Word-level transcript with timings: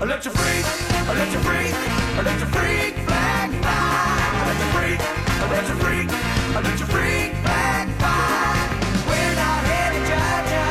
I 0.00 0.04
let 0.06 0.24
you 0.24 0.30
freak, 0.30 0.64
I 0.64 1.12
let 1.12 1.30
you 1.30 1.38
freak, 1.40 1.74
I 1.74 2.22
let 2.24 2.40
you 2.40 2.46
freak 2.46 2.94
flag 3.04 3.50
fly. 3.60 4.00
I 4.32 4.46
let 4.48 4.56
you 4.56 4.68
freak, 4.72 5.00
I 5.28 5.44
let 5.52 5.68
you 5.68 5.74
freak, 5.76 6.08
I 6.08 6.60
let 6.64 6.80
you 6.80 6.86
freak 6.86 7.30
flag 7.44 7.86
fly. 8.00 8.48
We're 9.04 9.34
not 9.36 9.60
here 9.68 9.90
to 9.92 10.00
judge 10.08 10.48
ya, 10.56 10.64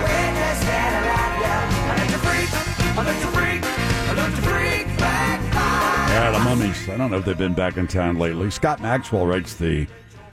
we're 0.00 0.32
just 0.32 0.64
here 0.64 0.90
to 0.96 1.00
love 1.12 1.36
ya. 1.44 1.56
I 1.84 1.94
let 2.00 2.08
you 2.08 2.20
freak, 2.24 2.48
I 2.96 3.02
let 3.04 3.20
you 3.20 3.30
freak, 3.36 3.60
I 4.08 4.12
let 4.16 4.30
you 4.32 4.42
freak 4.48 4.86
flag 4.96 5.38
fly. 5.52 6.06
Yeah, 6.08 6.30
the 6.30 6.38
mummies. 6.38 6.88
I 6.88 6.96
don't 6.96 7.10
know 7.10 7.18
if 7.18 7.26
they've 7.26 7.36
been 7.36 7.52
back 7.52 7.76
in 7.76 7.86
town 7.86 8.18
lately. 8.18 8.50
Scott 8.50 8.80
Maxwell 8.80 9.26
writes 9.26 9.56
the 9.56 9.86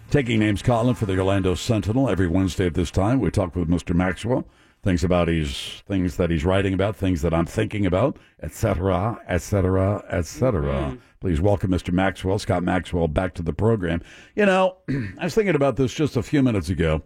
Taking 0.09 0.39
Names 0.39 0.61
column 0.61 0.95
for 0.95 1.05
the 1.05 1.19
Orlando 1.19 1.53
Sentinel 1.53 2.07
every 2.07 2.27
Wednesday 2.27 2.67
at 2.67 2.75
this 2.75 2.91
time. 2.91 3.19
We 3.19 3.29
talk 3.29 3.57
with 3.57 3.67
Mr. 3.67 3.93
Maxwell, 3.93 4.47
things 4.87 5.03
about 5.03 5.27
his 5.27 5.83
things 5.85 6.15
that 6.15 6.29
he's 6.29 6.45
writing 6.45 6.73
about, 6.73 6.95
things 6.95 7.21
that 7.21 7.33
I'm 7.33 7.45
thinking 7.45 7.85
about, 7.85 8.15
etc., 8.41 9.19
etc., 9.27 10.01
etc. 10.09 10.97
Please 11.19 11.41
welcome 11.41 11.71
Mr. 11.71 11.91
Maxwell, 11.91 12.39
Scott 12.39 12.63
Maxwell, 12.63 13.09
back 13.09 13.33
to 13.33 13.43
the 13.43 13.51
program. 13.51 14.01
You 14.33 14.45
know, 14.45 14.77
I 15.19 15.25
was 15.25 15.35
thinking 15.35 15.55
about 15.55 15.75
this 15.75 15.93
just 15.93 16.15
a 16.15 16.23
few 16.23 16.41
minutes 16.41 16.69
ago. 16.69 17.03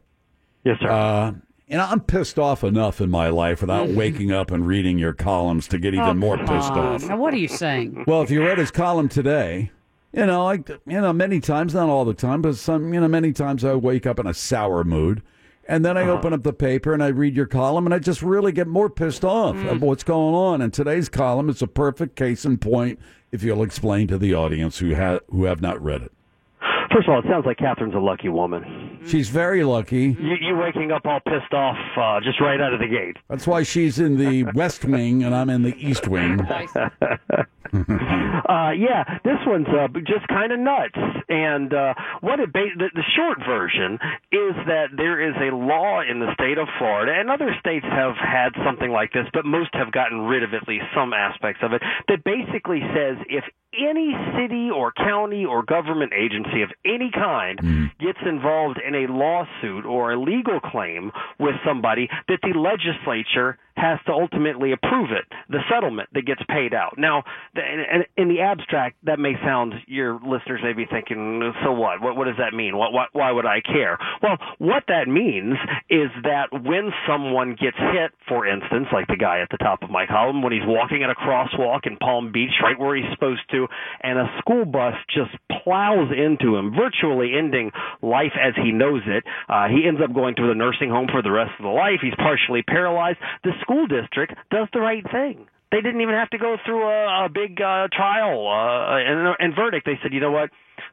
Yes, 0.63 0.77
sir. 0.79 0.91
Uh, 0.91 1.31
you 1.65 1.75
know, 1.77 1.87
I'm 1.89 2.01
pissed 2.01 2.37
off 2.37 2.63
enough 2.63 3.01
in 3.01 3.09
my 3.09 3.29
life 3.29 3.61
without 3.61 3.89
waking 3.89 4.31
up 4.31 4.51
and 4.51 4.67
reading 4.67 4.99
your 4.99 5.13
columns 5.13 5.67
to 5.69 5.79
get 5.79 5.95
even 5.95 6.05
Oh, 6.05 6.13
more 6.13 6.37
pissed 6.37 6.51
off. 6.51 7.07
Now, 7.07 7.17
what 7.17 7.33
are 7.33 7.37
you 7.37 7.47
saying? 7.47 8.03
Well, 8.05 8.21
if 8.21 8.29
you 8.29 8.45
read 8.45 8.59
his 8.59 8.69
column 8.69 9.09
today, 9.09 9.71
you 10.13 10.27
know, 10.27 10.45
I, 10.45 10.55
you 10.85 11.01
know, 11.01 11.13
many 11.13 11.39
times, 11.39 11.73
not 11.73 11.89
all 11.89 12.05
the 12.05 12.13
time, 12.13 12.43
but 12.43 12.57
some, 12.57 12.93
you 12.93 12.99
know, 12.99 13.07
many 13.07 13.33
times 13.33 13.65
I 13.65 13.73
wake 13.73 14.05
up 14.05 14.19
in 14.19 14.27
a 14.27 14.35
sour 14.35 14.83
mood, 14.83 15.23
and 15.71 15.85
then 15.85 15.97
I 15.97 16.01
uh-huh. 16.01 16.11
open 16.11 16.33
up 16.33 16.43
the 16.43 16.51
paper 16.51 16.93
and 16.93 17.01
I 17.01 17.07
read 17.07 17.33
your 17.33 17.45
column, 17.45 17.87
and 17.87 17.93
I 17.93 17.99
just 17.99 18.21
really 18.21 18.51
get 18.51 18.67
more 18.67 18.89
pissed 18.89 19.23
off 19.23 19.55
hmm. 19.55 19.69
of 19.69 19.81
what's 19.81 20.03
going 20.03 20.35
on. 20.35 20.61
And 20.61 20.73
today's 20.73 21.07
column 21.07 21.49
is 21.49 21.61
a 21.61 21.67
perfect 21.67 22.17
case 22.17 22.43
in 22.43 22.57
point. 22.57 22.99
If 23.31 23.41
you'll 23.41 23.63
explain 23.63 24.07
to 24.09 24.17
the 24.17 24.35
audience 24.35 24.79
who 24.79 24.89
have 24.89 25.21
who 25.29 25.45
have 25.45 25.61
not 25.61 25.81
read 25.81 26.01
it, 26.01 26.11
First 26.93 27.07
of 27.07 27.13
all, 27.13 27.19
it 27.19 27.25
sounds 27.29 27.45
like 27.45 27.57
Catherine's 27.57 27.95
a 27.95 27.99
lucky 27.99 28.27
woman. 28.27 28.90
She's 29.07 29.29
very 29.29 29.63
lucky. 29.63 30.15
You, 30.19 30.35
you 30.39 30.57
waking 30.57 30.91
up 30.91 31.05
all 31.05 31.19
pissed 31.19 31.53
off 31.53 31.77
uh, 31.97 32.19
just 32.21 32.39
right 32.39 32.59
out 32.59 32.73
of 32.73 32.79
the 32.79 32.87
gate. 32.87 33.17
That's 33.29 33.47
why 33.47 33.63
she's 33.63 33.99
in 33.99 34.17
the 34.17 34.43
West 34.55 34.85
Wing 34.85 35.23
and 35.23 35.35
I'm 35.35 35.49
in 35.49 35.63
the 35.63 35.75
East 35.77 36.07
Wing. 36.07 36.39
Uh, 38.51 38.71
yeah, 38.71 39.03
this 39.23 39.39
one's 39.45 39.67
uh, 39.67 39.87
just 39.99 40.27
kind 40.27 40.51
of 40.51 40.59
nuts. 40.59 40.97
And 41.29 41.73
uh, 41.73 41.93
what 42.19 42.39
it 42.39 42.51
ba- 42.51 42.75
the, 42.77 42.89
the 42.93 43.03
short 43.15 43.39
version 43.45 43.93
is 44.31 44.55
that 44.67 44.87
there 44.97 45.21
is 45.21 45.35
a 45.39 45.55
law 45.55 46.01
in 46.01 46.19
the 46.19 46.33
state 46.33 46.57
of 46.57 46.67
Florida, 46.77 47.13
and 47.15 47.29
other 47.29 47.55
states 47.59 47.85
have 47.85 48.15
had 48.17 48.49
something 48.65 48.91
like 48.91 49.13
this, 49.13 49.25
but 49.33 49.45
most 49.45 49.69
have 49.73 49.91
gotten 49.91 50.21
rid 50.21 50.43
of 50.43 50.53
at 50.53 50.67
least 50.67 50.83
some 50.93 51.13
aspects 51.13 51.61
of 51.63 51.71
it, 51.71 51.81
that 52.09 52.23
basically 52.25 52.81
says 52.93 53.17
if 53.29 53.45
any 53.71 54.11
city 54.35 54.69
or 54.69 54.91
county 54.91 55.45
or 55.45 55.63
government 55.63 56.11
agency 56.11 56.61
of 56.61 56.69
any 56.83 57.09
kind 57.13 57.57
gets 57.99 58.19
involved 58.25 58.81
in 58.95 59.05
a 59.05 59.11
lawsuit 59.11 59.85
or 59.85 60.11
a 60.11 60.19
legal 60.19 60.59
claim 60.59 61.11
with 61.39 61.55
somebody, 61.65 62.07
that 62.27 62.39
the 62.41 62.57
legislature 62.57 63.57
has 63.81 63.97
to 64.05 64.11
ultimately 64.13 64.71
approve 64.71 65.09
it, 65.09 65.25
the 65.49 65.57
settlement 65.73 66.09
that 66.13 66.25
gets 66.25 66.41
paid 66.47 66.73
out. 66.73 66.93
Now, 66.97 67.23
in- 67.55 68.29
the 68.31 68.41
abstract, 68.41 68.95
that 69.03 69.19
may 69.19 69.33
sound 69.43 69.73
your 69.87 70.13
listeners 70.23 70.61
may 70.63 70.73
be 70.73 70.85
thinking, 70.85 71.51
so 71.65 71.73
what? 71.73 72.01
What, 72.01 72.15
what 72.15 72.25
does 72.25 72.37
that 72.37 72.55
mean? 72.55 72.77
What, 72.77 72.93
what, 72.93 73.09
why 73.11 73.31
would 73.31 73.45
I 73.45 73.59
care? 73.59 73.97
Well, 74.21 74.37
what 74.59 74.83
that 74.87 75.07
means 75.09 75.57
is 75.89 76.09
that 76.23 76.53
when 76.53 76.91
someone 77.07 77.57
gets 77.59 77.77
hit, 77.77 78.11
for 78.29 78.45
instance, 78.47 78.87
like 78.93 79.07
the 79.07 79.17
guy 79.17 79.41
at 79.41 79.49
the 79.49 79.57
top 79.57 79.81
of 79.81 79.89
my 79.89 80.05
column, 80.05 80.43
when 80.43 80.53
he's 80.53 80.63
walking 80.63 81.03
at 81.03 81.09
a 81.09 81.15
crosswalk 81.15 81.87
in 81.87 81.97
Palm 81.97 82.31
Beach, 82.31 82.53
right 82.63 82.77
where 82.79 82.95
he's 82.95 83.09
supposed 83.11 83.41
to, 83.51 83.67
and 84.01 84.19
a 84.19 84.27
school 84.39 84.65
bus 84.65 84.93
just 85.09 85.31
plows 85.63 86.13
into 86.13 86.55
him, 86.55 86.71
virtually 86.71 87.33
ending 87.37 87.71
life 88.01 88.37
as 88.39 88.53
he 88.55 88.71
knows 88.71 89.01
it. 89.07 89.23
Uh, 89.49 89.67
he 89.67 89.87
ends 89.87 89.99
up 90.03 90.13
going 90.13 90.35
to 90.35 90.47
the 90.47 90.55
nursing 90.55 90.89
home 90.89 91.07
for 91.11 91.21
the 91.21 91.31
rest 91.31 91.51
of 91.57 91.63
the 91.63 91.73
life. 91.73 91.99
He's 92.01 92.15
partially 92.15 92.61
paralyzed. 92.61 93.17
The 93.43 93.51
school 93.61 93.70
district 93.87 94.33
does 94.49 94.67
the 94.73 94.79
right 94.79 95.03
thing. 95.11 95.47
They 95.71 95.79
didn't 95.79 96.01
even 96.01 96.15
have 96.15 96.29
to 96.31 96.37
go 96.37 96.57
through 96.65 96.83
a, 96.83 97.25
a 97.25 97.29
big 97.29 97.61
uh, 97.61 97.87
trial 97.93 98.47
uh, 98.47 98.99
and, 98.99 99.35
and 99.39 99.55
verdict. 99.55 99.85
They 99.85 99.97
said, 100.03 100.11
you 100.11 100.19
know 100.19 100.31
what? 100.31 100.49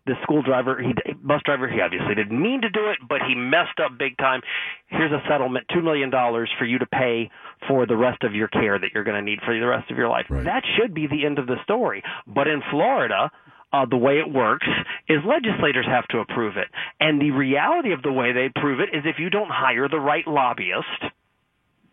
The 0.07 0.15
school 0.23 0.43
driver, 0.43 0.81
he 0.81 0.93
bus 1.15 1.43
driver, 1.45 1.69
he 1.69 1.81
obviously 1.81 2.15
didn't 2.15 2.41
mean 2.41 2.61
to 2.63 2.71
do 2.71 2.89
it, 2.91 2.99
but 3.09 3.19
he 3.27 3.35
messed 3.35 3.81
up 3.85 3.99
big 3.99 4.17
time. 4.19 4.41
Here's 4.87 5.11
a 5.11 5.21
settlement, 5.29 5.67
two 5.73 5.83
million 5.83 6.11
dollars 6.11 6.51
for 6.59 6.65
you 6.65 6.79
to 6.79 6.87
pay 6.87 7.31
for 7.67 7.87
the 7.87 7.97
rest 7.97 8.23
of 8.23 8.35
your 8.35 8.49
care 8.49 8.79
that 8.79 8.91
you're 8.95 9.05
going 9.05 9.17
to 9.17 9.23
need 9.23 9.41
for 9.45 9.59
the 9.59 9.67
rest 9.67 9.91
of 9.91 9.97
your 9.97 10.09
life. 10.09 10.27
Right. 10.31 10.45
That 10.45 10.63
should 10.77 10.95
be 10.95 11.07
the 11.07 11.27
end 11.27 11.39
of 11.39 11.47
the 11.47 11.57
story. 11.65 12.03
But 12.27 12.47
in 12.47 12.63
Florida, 12.71 13.31
uh, 13.73 13.87
the 13.91 13.97
way 13.97 14.19
it 14.19 14.33
works 14.33 14.69
is 15.09 15.19
legislators 15.27 15.87
have 15.87 16.07
to 16.09 16.19
approve 16.19 16.57
it. 16.57 16.69
And 17.01 17.21
the 17.21 17.33
reality 17.33 17.93
of 17.93 18.03
the 18.03 18.13
way 18.13 18.33
they 18.33 18.49
prove 18.55 18.81
it 18.81 18.97
is 18.97 19.03
if 19.05 19.17
you 19.19 19.31
don't 19.31 19.51
hire 19.51 19.89
the 19.89 20.01
right 20.01 20.27
lobbyist, 20.27 21.13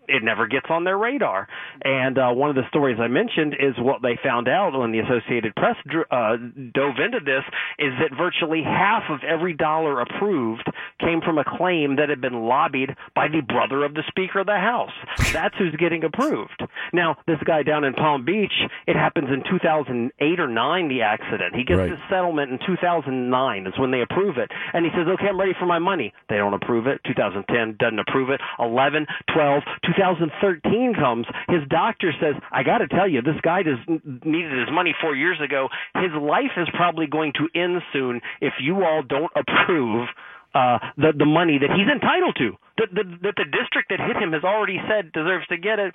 it 0.08 0.24
never 0.24 0.48
gets 0.48 0.68
on 0.70 0.84
their 0.84 0.98
radar. 0.98 1.48
And 1.84 2.18
uh, 2.18 2.30
one 2.32 2.50
of 2.50 2.56
the 2.56 2.68
stories 2.70 2.98
I 3.00 3.08
mentioned 3.08 3.54
is 3.60 3.74
what 3.78 4.02
they 4.02 4.18
found 4.24 4.48
out 4.48 4.78
when 4.78 4.92
the 4.92 5.00
Associated 5.00 5.56
Press 5.56 5.76
dr- 5.88 6.08
uh, 6.12 6.38
dove 6.74 6.96
into 7.04 7.20
this 7.24 7.44
is 7.80 7.94
that 8.00 8.16
virtually 8.18 8.64
half 8.64 9.04
of 9.10 9.20
every 9.28 9.54
dollar 9.54 10.02
approved 10.02 10.68
came 11.00 11.22
from 11.22 11.38
a 11.38 11.44
claim 11.46 11.98
that 11.98 12.10
had 12.10 12.22
been 12.22 12.46
lobbied 12.46 12.90
by 13.16 13.28
the 13.28 13.42
brother 13.42 13.84
of 13.84 13.94
the 13.94 14.04
Speaker 14.08 14.40
of 14.40 14.46
the 14.48 14.58
House. 14.58 14.92
That's 15.34 15.56
who's 15.58 15.76
getting 15.78 16.04
approved. 16.04 16.62
Now, 16.94 17.18
this 17.28 17.40
guy 17.46 17.64
down 17.64 17.84
in 17.84 17.94
Palm 17.94 18.26
Beach, 18.26 18.54
it 18.88 18.96
happens 18.96 19.30
in 19.32 19.44
2008 19.50 20.40
or 20.40 20.48
9, 20.48 20.88
the 20.90 21.02
accident. 21.02 21.56
He 21.56 21.64
gets 21.64 21.76
Right. 21.80 21.90
the 21.90 21.98
settlement 22.10 22.52
in 22.52 22.60
2009 22.66 23.68
is 23.68 23.74
when 23.78 23.92
they 23.92 24.02
approve 24.02 24.38
it. 24.38 24.50
And 24.74 24.86
he 24.86 24.92
says, 24.92 25.08
okay, 25.08 25.28
I'm 25.30 25.40
ready 25.40 25.54
for 25.60 25.66
my 25.66 25.80
money. 25.80 26.14
They 26.30 26.38
don't 26.38 26.54
approve 26.54 26.88
it. 26.88 27.02
2010 27.06 27.76
doesn't 27.80 28.00
approve 28.00 28.30
it. 28.30 28.40
11, 28.60 29.06
12, 29.34 29.64
2013 29.96 30.94
comes. 30.96 31.26
His 31.50 31.68
doctor 31.70 32.12
says, 32.20 32.36
I 32.52 32.64
got 32.64 32.80
to 32.80 32.88
tell 32.88 33.08
you, 33.08 33.22
this 33.22 33.40
guy 33.42 33.64
just 33.64 33.88
needed 33.88 34.52
his 34.52 34.72
money 34.72 34.94
four 35.02 35.16
years 35.16 35.40
ago. 35.44 35.70
His 35.96 36.12
life 36.20 36.54
is 36.58 36.68
probably 36.74 37.08
going 37.08 37.34
to 37.34 37.48
end 37.60 37.82
soon 37.94 38.22
if 38.42 38.54
you 38.62 38.84
all 38.84 39.04
don't 39.04 39.32
approve 39.36 40.10
uh, 40.56 40.80
the 40.96 41.12
the 41.18 41.26
money 41.26 41.60
that 41.60 41.70
he's 41.76 41.92
entitled 41.92 42.36
to. 42.40 42.56
That 42.78 42.90
the, 42.96 43.04
that 43.28 43.36
the 43.36 43.44
district 43.44 43.92
that 43.92 44.00
hit 44.00 44.16
him 44.16 44.32
has 44.32 44.44
already 44.44 44.80
said 44.88 45.12
deserves 45.12 45.46
to 45.48 45.58
get 45.58 45.80
it. 45.80 45.94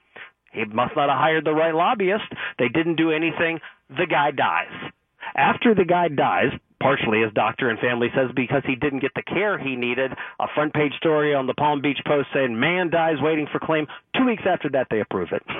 He 0.52 0.64
must 0.64 0.94
not 0.96 1.08
have 1.08 1.18
hired 1.18 1.46
the 1.46 1.54
right 1.54 1.74
lobbyist. 1.74 2.28
They 2.58 2.68
didn't 2.68 2.96
do 2.96 3.10
anything. 3.10 3.60
The 3.88 4.06
guy 4.06 4.30
dies. 4.32 4.92
After 5.34 5.74
the 5.74 5.84
guy 5.84 6.08
dies, 6.08 6.52
partially 6.80 7.20
his 7.20 7.32
doctor 7.34 7.68
and 7.68 7.78
family 7.78 8.08
says 8.14 8.30
because 8.34 8.62
he 8.66 8.74
didn't 8.74 9.00
get 9.00 9.12
the 9.14 9.22
care 9.22 9.58
he 9.58 9.76
needed, 9.76 10.12
a 10.38 10.46
front 10.54 10.72
page 10.74 10.92
story 10.96 11.34
on 11.34 11.46
the 11.46 11.54
Palm 11.54 11.80
Beach 11.80 12.00
Post 12.06 12.28
saying 12.34 12.58
man 12.58 12.90
dies 12.90 13.16
waiting 13.20 13.46
for 13.50 13.58
claim. 13.58 13.86
Two 14.16 14.26
weeks 14.26 14.42
after 14.46 14.68
that, 14.70 14.88
they 14.90 15.00
approve 15.00 15.28
it. 15.32 15.42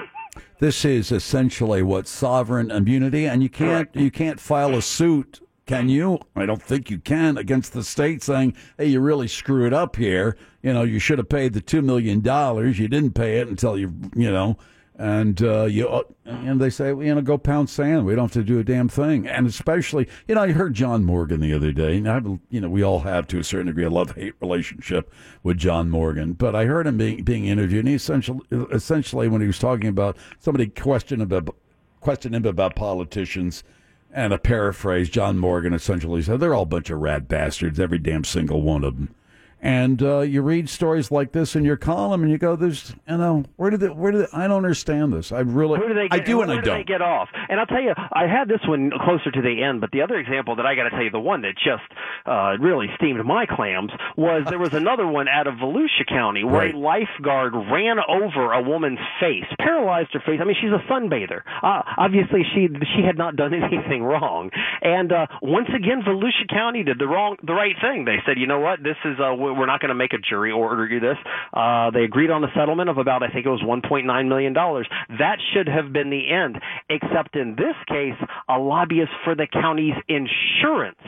This 0.60 0.84
is 0.84 1.10
essentially 1.10 1.82
what 1.82 2.06
sovereign 2.06 2.70
immunity, 2.70 3.26
and 3.26 3.42
you 3.42 3.48
can't 3.48 3.88
you 3.96 4.10
can't 4.12 4.38
file 4.38 4.76
a 4.76 4.82
suit, 4.82 5.40
can 5.66 5.88
you? 5.88 6.20
I 6.36 6.46
don't 6.46 6.62
think 6.62 6.90
you 6.90 6.98
can 6.98 7.36
against 7.36 7.72
the 7.72 7.82
state 7.82 8.22
saying, 8.22 8.54
"Hey, 8.78 8.86
you 8.86 9.00
really 9.00 9.26
screwed 9.26 9.72
up 9.72 9.96
here. 9.96 10.36
You 10.62 10.72
know, 10.72 10.82
you 10.82 10.98
should 10.98 11.18
have 11.18 11.28
paid 11.28 11.52
the 11.54 11.60
two 11.60 11.82
million 11.82 12.20
dollars. 12.20 12.78
You 12.78 12.88
didn't 12.88 13.14
pay 13.14 13.38
it 13.38 13.48
until 13.48 13.76
you, 13.76 13.92
you 14.14 14.30
know." 14.30 14.56
And 15.00 15.42
uh, 15.42 15.64
you 15.64 16.04
and 16.26 16.60
they 16.60 16.68
say, 16.68 16.88
you 16.88 17.14
know, 17.14 17.22
go 17.22 17.38
pound 17.38 17.70
sand. 17.70 18.04
We 18.04 18.14
don't 18.14 18.24
have 18.24 18.32
to 18.32 18.44
do 18.44 18.58
a 18.58 18.64
damn 18.64 18.90
thing. 18.90 19.26
And 19.26 19.46
especially, 19.46 20.06
you 20.28 20.34
know, 20.34 20.42
I 20.42 20.52
heard 20.52 20.74
John 20.74 21.04
Morgan 21.04 21.40
the 21.40 21.54
other 21.54 21.72
day. 21.72 21.96
And 21.96 22.06
I, 22.06 22.20
you 22.50 22.60
know, 22.60 22.68
we 22.68 22.82
all 22.82 23.00
have 23.00 23.26
to 23.28 23.38
a 23.38 23.44
certain 23.44 23.68
degree 23.68 23.84
a 23.84 23.88
love 23.88 24.14
hate 24.14 24.34
relationship 24.42 25.10
with 25.42 25.56
John 25.56 25.88
Morgan. 25.88 26.34
But 26.34 26.54
I 26.54 26.66
heard 26.66 26.86
him 26.86 26.98
being 26.98 27.24
being 27.24 27.46
interviewed. 27.46 27.86
And 27.86 27.88
he 27.88 27.94
essentially, 27.94 28.40
essentially, 28.50 29.26
when 29.26 29.40
he 29.40 29.46
was 29.46 29.58
talking 29.58 29.88
about 29.88 30.18
somebody 30.38 30.66
questioned 30.66 31.22
about 31.22 31.56
questioned 32.02 32.34
him 32.34 32.44
about 32.44 32.76
politicians. 32.76 33.64
And 34.12 34.34
a 34.34 34.38
paraphrase, 34.38 35.08
John 35.08 35.38
Morgan 35.38 35.72
essentially 35.72 36.20
said, 36.20 36.40
they're 36.40 36.52
all 36.52 36.64
a 36.64 36.66
bunch 36.66 36.90
of 36.90 36.98
rat 36.98 37.26
bastards, 37.26 37.80
every 37.80 37.98
damn 37.98 38.24
single 38.24 38.60
one 38.60 38.84
of 38.84 38.96
them. 38.96 39.14
And 39.62 40.02
uh, 40.02 40.20
you 40.20 40.40
read 40.42 40.68
stories 40.70 41.10
like 41.10 41.32
this 41.32 41.54
in 41.54 41.64
your 41.64 41.76
column, 41.76 42.22
and 42.22 42.30
you 42.30 42.38
go, 42.38 42.56
"There's, 42.56 42.94
you 43.06 43.18
know, 43.18 43.44
where 43.56 43.70
did 43.70 43.82
it? 43.82 43.94
Where 43.94 44.10
did 44.10 44.22
it, 44.22 44.30
I 44.32 44.46
don't 44.48 44.56
understand 44.56 45.12
this? 45.12 45.32
I 45.32 45.40
really, 45.40 45.78
do 45.80 45.92
they 45.92 46.08
I 46.10 46.18
get, 46.18 46.26
do, 46.26 46.40
and 46.40 46.48
where 46.48 46.58
I 46.58 46.60
do 46.62 46.70
don't. 46.70 46.78
they 46.78 46.84
get 46.84 47.02
off? 47.02 47.28
And 47.48 47.60
I'll 47.60 47.66
tell 47.66 47.82
you, 47.82 47.92
I 47.96 48.26
had 48.26 48.48
this 48.48 48.60
one 48.66 48.90
closer 49.04 49.30
to 49.30 49.42
the 49.42 49.62
end, 49.62 49.80
but 49.82 49.90
the 49.90 50.00
other 50.02 50.16
example 50.16 50.56
that 50.56 50.64
I 50.66 50.74
got 50.74 50.84
to 50.84 50.90
tell 50.90 51.02
you, 51.02 51.10
the 51.10 51.20
one 51.20 51.42
that 51.42 51.54
just 51.56 51.82
uh, 52.26 52.56
really 52.58 52.86
steamed 52.96 53.22
my 53.24 53.44
clams 53.44 53.90
was 54.16 54.44
there 54.48 54.58
was 54.58 54.72
another 54.72 55.06
one 55.06 55.28
out 55.28 55.46
of 55.46 55.54
Volusia 55.56 56.06
County 56.08 56.42
where 56.44 56.60
Right. 56.60 56.74
a 56.74 56.78
lifeguard 56.78 57.54
ran 57.54 57.96
over 58.08 58.52
a 58.52 58.62
woman's 58.62 58.98
face, 59.20 59.44
paralyzed 59.58 60.10
her 60.14 60.20
face. 60.20 60.38
I 60.40 60.44
mean, 60.44 60.56
she's 60.60 60.72
a 60.72 60.82
sunbather. 60.90 61.42
Uh, 61.62 61.82
obviously, 61.98 62.42
she 62.54 62.68
she 62.96 63.02
had 63.04 63.18
not 63.18 63.36
done 63.36 63.52
anything 63.62 64.02
wrong. 64.02 64.50
And 64.82 65.12
uh, 65.12 65.26
once 65.42 65.68
again, 65.74 66.02
Volusia 66.06 66.48
County 66.48 66.82
did 66.82 66.98
the 66.98 67.06
wrong, 67.06 67.36
the 67.42 67.52
right 67.54 67.76
thing. 67.80 68.04
They 68.06 68.18
said, 68.26 68.38
you 68.38 68.46
know 68.46 68.60
what, 68.60 68.82
this 68.82 68.96
is 69.04 69.16
uh, 69.20 69.34
we're 69.54 69.66
not 69.66 69.80
going 69.80 69.90
to 69.90 69.94
make 69.94 70.12
a 70.12 70.18
jury 70.18 70.52
order 70.52 70.86
you 70.86 71.00
this. 71.00 71.16
Uh, 71.52 71.90
they 71.90 72.04
agreed 72.04 72.30
on 72.30 72.44
a 72.44 72.52
settlement 72.54 72.88
of 72.90 72.98
about, 72.98 73.22
I 73.22 73.28
think 73.28 73.46
it 73.46 73.50
was 73.50 73.62
1.9 73.62 74.28
million 74.28 74.52
dollars. 74.52 74.88
That 75.18 75.38
should 75.52 75.68
have 75.68 75.92
been 75.92 76.10
the 76.10 76.30
end. 76.30 76.58
Except 76.88 77.36
in 77.36 77.56
this 77.56 77.76
case, 77.88 78.18
a 78.48 78.58
lobbyist 78.58 79.12
for 79.24 79.34
the 79.34 79.46
county's 79.46 79.94
insurance 80.08 80.98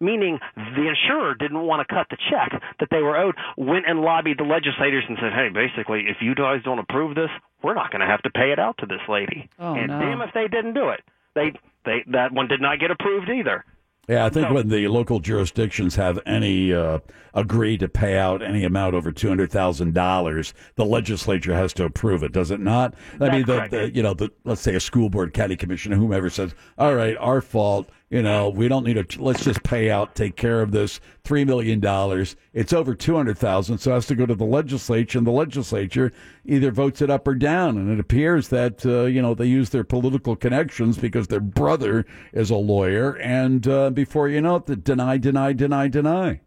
meaning 0.00 0.38
the 0.56 0.86
insurer 0.88 1.34
didn't 1.34 1.60
want 1.60 1.86
to 1.86 1.94
cut 1.94 2.06
the 2.10 2.18
check 2.30 2.60
that 2.78 2.88
they 2.90 3.00
were 3.00 3.16
owed, 3.16 3.34
went 3.56 3.86
and 3.88 4.00
lobbied 4.00 4.38
the 4.38 4.44
legislators 4.44 5.04
and 5.08 5.16
said, 5.20 5.32
hey, 5.32 5.48
basically, 5.48 6.04
if 6.08 6.18
you 6.20 6.34
guys 6.34 6.60
don't 6.64 6.78
approve 6.78 7.14
this, 7.14 7.30
we're 7.62 7.74
not 7.74 7.90
going 7.90 8.00
to 8.00 8.06
have 8.06 8.22
to 8.22 8.30
pay 8.30 8.52
it 8.52 8.58
out 8.58 8.76
to 8.78 8.86
this 8.86 9.00
lady. 9.08 9.48
Oh, 9.58 9.74
and 9.74 9.88
no. 9.88 9.98
damn 9.98 10.20
if 10.20 10.30
they 10.34 10.48
didn't 10.48 10.74
do 10.74 10.90
it. 10.90 11.00
They, 11.34 11.52
they, 11.84 12.04
that 12.12 12.32
one 12.32 12.48
did 12.48 12.60
not 12.60 12.78
get 12.78 12.90
approved 12.90 13.30
either. 13.30 13.64
Yeah, 14.08 14.26
I 14.26 14.28
think 14.28 14.48
So- 14.48 14.54
when 14.54 14.68
the 14.68 14.88
local 14.88 15.20
jurisdictions 15.20 15.94
have 15.96 16.18
any 16.26 16.72
uh, 16.72 16.98
agree 17.32 17.78
to 17.78 17.88
pay 17.88 18.16
out 18.18 18.42
any 18.42 18.64
amount 18.64 18.94
over 18.94 19.10
two 19.12 19.28
hundred 19.28 19.50
thousand 19.50 19.94
dollars, 19.94 20.52
the 20.76 20.84
legislature 20.84 21.54
has 21.54 21.72
to 21.74 21.84
approve 21.84 22.22
it, 22.22 22.32
does 22.32 22.50
it 22.50 22.60
not? 22.60 22.94
I 23.20 23.30
mean, 23.30 23.44
the, 23.46 23.66
the 23.70 23.90
you 23.94 24.02
know, 24.02 24.14
the 24.14 24.30
let's 24.44 24.60
say 24.60 24.74
a 24.74 24.80
school 24.80 25.08
board, 25.10 25.32
county 25.34 25.56
commissioner, 25.56 25.96
whomever 25.96 26.28
says, 26.30 26.54
"All 26.78 26.94
right, 26.94 27.16
our 27.18 27.40
fault. 27.40 27.88
You 28.14 28.22
know, 28.22 28.48
we 28.48 28.68
don't 28.68 28.84
need 28.84 29.10
to. 29.10 29.20
Let's 29.20 29.42
just 29.42 29.64
pay 29.64 29.90
out, 29.90 30.14
take 30.14 30.36
care 30.36 30.62
of 30.62 30.70
this 30.70 31.00
three 31.24 31.44
million 31.44 31.80
dollars. 31.80 32.36
It's 32.52 32.72
over 32.72 32.94
two 32.94 33.16
hundred 33.16 33.38
thousand, 33.38 33.78
so 33.78 33.90
it 33.90 33.94
has 33.94 34.06
to 34.06 34.14
go 34.14 34.24
to 34.24 34.36
the 34.36 34.44
legislature, 34.44 35.18
and 35.18 35.26
the 35.26 35.32
legislature 35.32 36.12
either 36.44 36.70
votes 36.70 37.02
it 37.02 37.10
up 37.10 37.26
or 37.26 37.34
down. 37.34 37.76
And 37.76 37.90
it 37.90 37.98
appears 37.98 38.50
that 38.50 38.86
uh, 38.86 39.06
you 39.06 39.20
know 39.20 39.34
they 39.34 39.46
use 39.46 39.70
their 39.70 39.82
political 39.82 40.36
connections 40.36 40.96
because 40.96 41.26
their 41.26 41.40
brother 41.40 42.06
is 42.32 42.50
a 42.50 42.54
lawyer, 42.54 43.14
and 43.16 43.66
uh, 43.66 43.90
before 43.90 44.28
you 44.28 44.40
know 44.40 44.54
it, 44.54 44.66
the 44.66 44.76
deny, 44.76 45.18
deny, 45.18 45.52
deny, 45.52 45.88
deny. 45.88 46.40